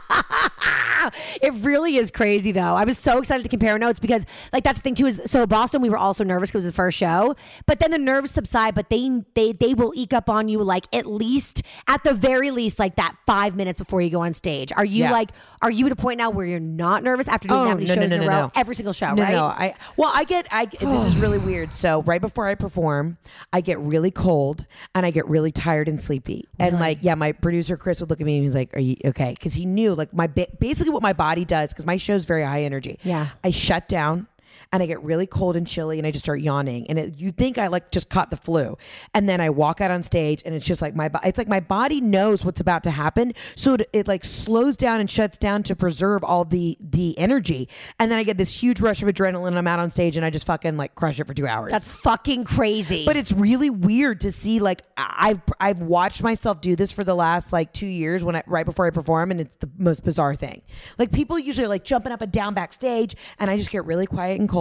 [1.42, 2.74] it really is crazy though.
[2.74, 5.46] I was so excited to compare notes because like that's the thing too is so
[5.46, 7.34] Boston we were also nervous because it was the first show,
[7.66, 8.74] but then the nerves subside.
[8.74, 12.50] But they they they will eke up on you like at least at the very
[12.50, 14.72] least like that five minutes before you go on stage.
[14.76, 15.12] Are you Yeah.
[15.12, 15.30] like
[15.62, 17.86] are you at a point now where you're not nervous after doing oh, that many
[17.86, 18.52] shows in a row?
[18.54, 19.32] Every single show, no, right?
[19.32, 21.72] No, I well, I get I this is really weird.
[21.72, 23.18] So right before I perform,
[23.52, 26.46] I get really cold and I get really tired and sleepy.
[26.58, 28.96] And like, yeah, my producer Chris would look at me and he's like, "Are you
[29.06, 32.24] okay?" Because he knew like my ba- basically what my body does because my show's
[32.24, 32.98] very high energy.
[33.04, 33.28] Yeah.
[33.44, 34.26] I shut down.
[34.72, 36.86] And I get really cold and chilly, and I just start yawning.
[36.88, 38.76] And it, you think I like just caught the flu,
[39.14, 41.60] and then I walk out on stage, and it's just like my it's like my
[41.60, 45.62] body knows what's about to happen, so it, it like slows down and shuts down
[45.64, 47.68] to preserve all the the energy.
[47.98, 50.26] And then I get this huge rush of adrenaline, and I'm out on stage, and
[50.26, 51.72] I just fucking like crush it for two hours.
[51.72, 53.04] That's fucking crazy.
[53.04, 57.14] But it's really weird to see like I've I've watched myself do this for the
[57.14, 60.34] last like two years when I right before I perform and it's the most bizarre
[60.34, 60.62] thing.
[60.98, 64.06] Like people usually are like jumping up and down backstage and I just get really
[64.06, 64.55] quiet and cold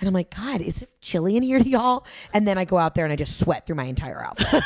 [0.00, 2.04] and I'm like, God, is it chilly in here to y'all?
[2.32, 4.62] And then I go out there and I just sweat through my entire outfit.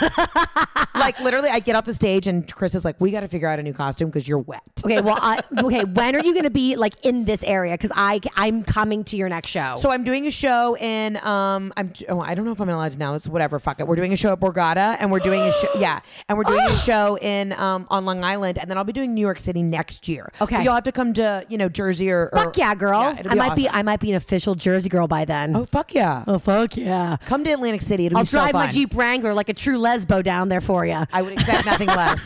[0.95, 3.59] like literally I get off the stage and Chris is like, We gotta figure out
[3.59, 4.63] a new costume because you're wet.
[4.85, 5.85] okay, well, I, okay.
[5.85, 7.75] When are you going to be like in this area?
[7.75, 9.77] Because I I'm coming to your next show.
[9.79, 12.93] So I'm doing a show in um I'm oh, I don't know if I'm allowed
[12.93, 13.15] to now.
[13.15, 13.59] It's whatever.
[13.59, 13.89] Fuck it.
[13.89, 16.65] We're doing a show at Borgata and we're doing a show yeah, and we're doing
[16.65, 19.63] a show in um on Long Island and then I'll be doing New York City
[19.63, 20.31] next year.
[20.41, 20.57] Okay.
[20.57, 23.01] But you'll have to come to you know Jersey or, or fuck yeah, girl.
[23.01, 23.69] Yeah, I might be.
[23.69, 25.57] I might be an official Jersey girl by then.
[25.57, 26.25] Oh fuck yeah.
[26.29, 27.17] Oh, fuck yeah.
[27.25, 28.05] Come to Atlantic City.
[28.05, 28.67] It'll I'll be so drive my.
[28.67, 31.05] Jeep Wrangler like a true lesbo down there for you.
[31.11, 32.23] I would expect nothing less.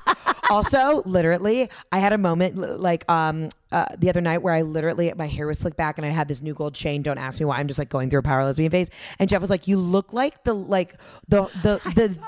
[0.50, 5.12] also, literally, I had a moment like um uh, the other night where I literally
[5.16, 7.02] my hair was slicked back and I had this new gold chain.
[7.02, 7.58] Don't ask me why.
[7.58, 8.90] I'm just like going through a power lesbian phase.
[9.20, 10.96] And Jeff was like, "You look like the like
[11.28, 12.18] the the the."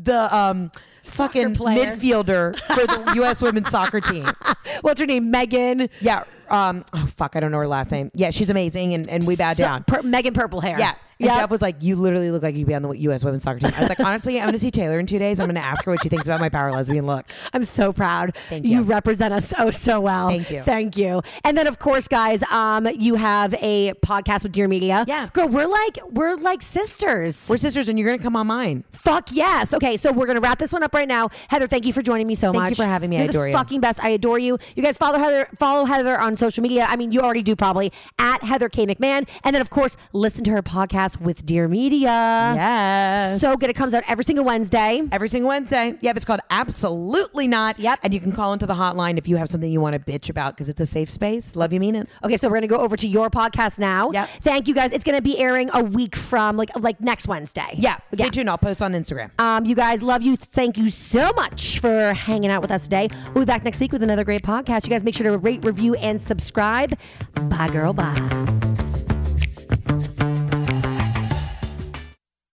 [0.00, 0.70] The um
[1.02, 1.86] fucking player.
[1.86, 3.42] midfielder for the U.S.
[3.42, 4.28] women's soccer team.
[4.82, 5.32] What's her name?
[5.32, 5.88] Megan.
[6.00, 6.22] Yeah.
[6.50, 6.84] Um.
[6.92, 7.36] Oh fuck.
[7.36, 8.10] I don't know her last name.
[8.14, 9.84] Yeah, she's amazing, and, and we bow So- down.
[9.84, 10.78] per- Megan purple hair.
[10.78, 10.94] Yeah.
[11.20, 11.36] And Yep.
[11.38, 13.24] Jeff was like, "You literally look like you'd be on the U.S.
[13.24, 15.40] women's soccer team." I was like, "Honestly, I'm going to see Taylor in two days.
[15.40, 17.92] I'm going to ask her what she thinks about my power lesbian look." I'm so
[17.92, 18.36] proud.
[18.48, 18.76] Thank you.
[18.78, 20.28] You represent us so so well.
[20.28, 20.62] Thank you.
[20.62, 21.22] Thank you.
[21.44, 25.04] And then of course, guys, um, you have a podcast with Dear Media.
[25.08, 25.28] Yeah.
[25.32, 27.48] girl, we're like we're like sisters.
[27.50, 28.84] We're sisters, and you're going to come on mine.
[28.92, 29.74] Fuck yes.
[29.74, 31.30] Okay, so we're gonna wrap this one up right now.
[31.48, 32.76] Heather, thank you for joining me so Thank you much.
[32.76, 33.16] for having me.
[33.16, 33.56] You're adore the you.
[33.56, 34.02] Fucking best.
[34.04, 34.58] I adore you.
[34.76, 35.48] You guys follow Heather.
[35.58, 36.86] Follow Heather on social media.
[36.88, 40.44] I mean, you already do probably at Heather K McMahan, and then of course listen
[40.44, 42.08] to her podcast with Dear Media.
[42.08, 43.40] Yes.
[43.40, 43.70] So good.
[43.70, 45.02] It comes out every single Wednesday.
[45.12, 45.94] Every single Wednesday.
[46.00, 47.78] Yep, it's called Absolutely Not.
[47.78, 48.00] Yep.
[48.02, 50.28] And you can call into the hotline if you have something you want to bitch
[50.28, 51.56] about because it's a safe space.
[51.56, 52.08] Love you, mean it.
[52.24, 54.10] Okay, so we're gonna go over to your podcast now.
[54.10, 54.28] Yep.
[54.42, 54.92] Thank you guys.
[54.92, 57.74] It's gonna be airing a week from like like next Wednesday.
[57.78, 57.98] Yeah.
[58.12, 58.50] Stay tuned.
[58.50, 59.30] I'll post on Instagram.
[59.40, 60.36] Um, you guys love you.
[60.36, 63.08] Thank you so much for hanging out with us today.
[63.34, 64.84] We'll be back next week with another great podcast.
[64.84, 66.98] You guys make sure to rate, review, and subscribe.
[67.48, 67.92] Bye, girl.
[67.92, 68.14] Bye.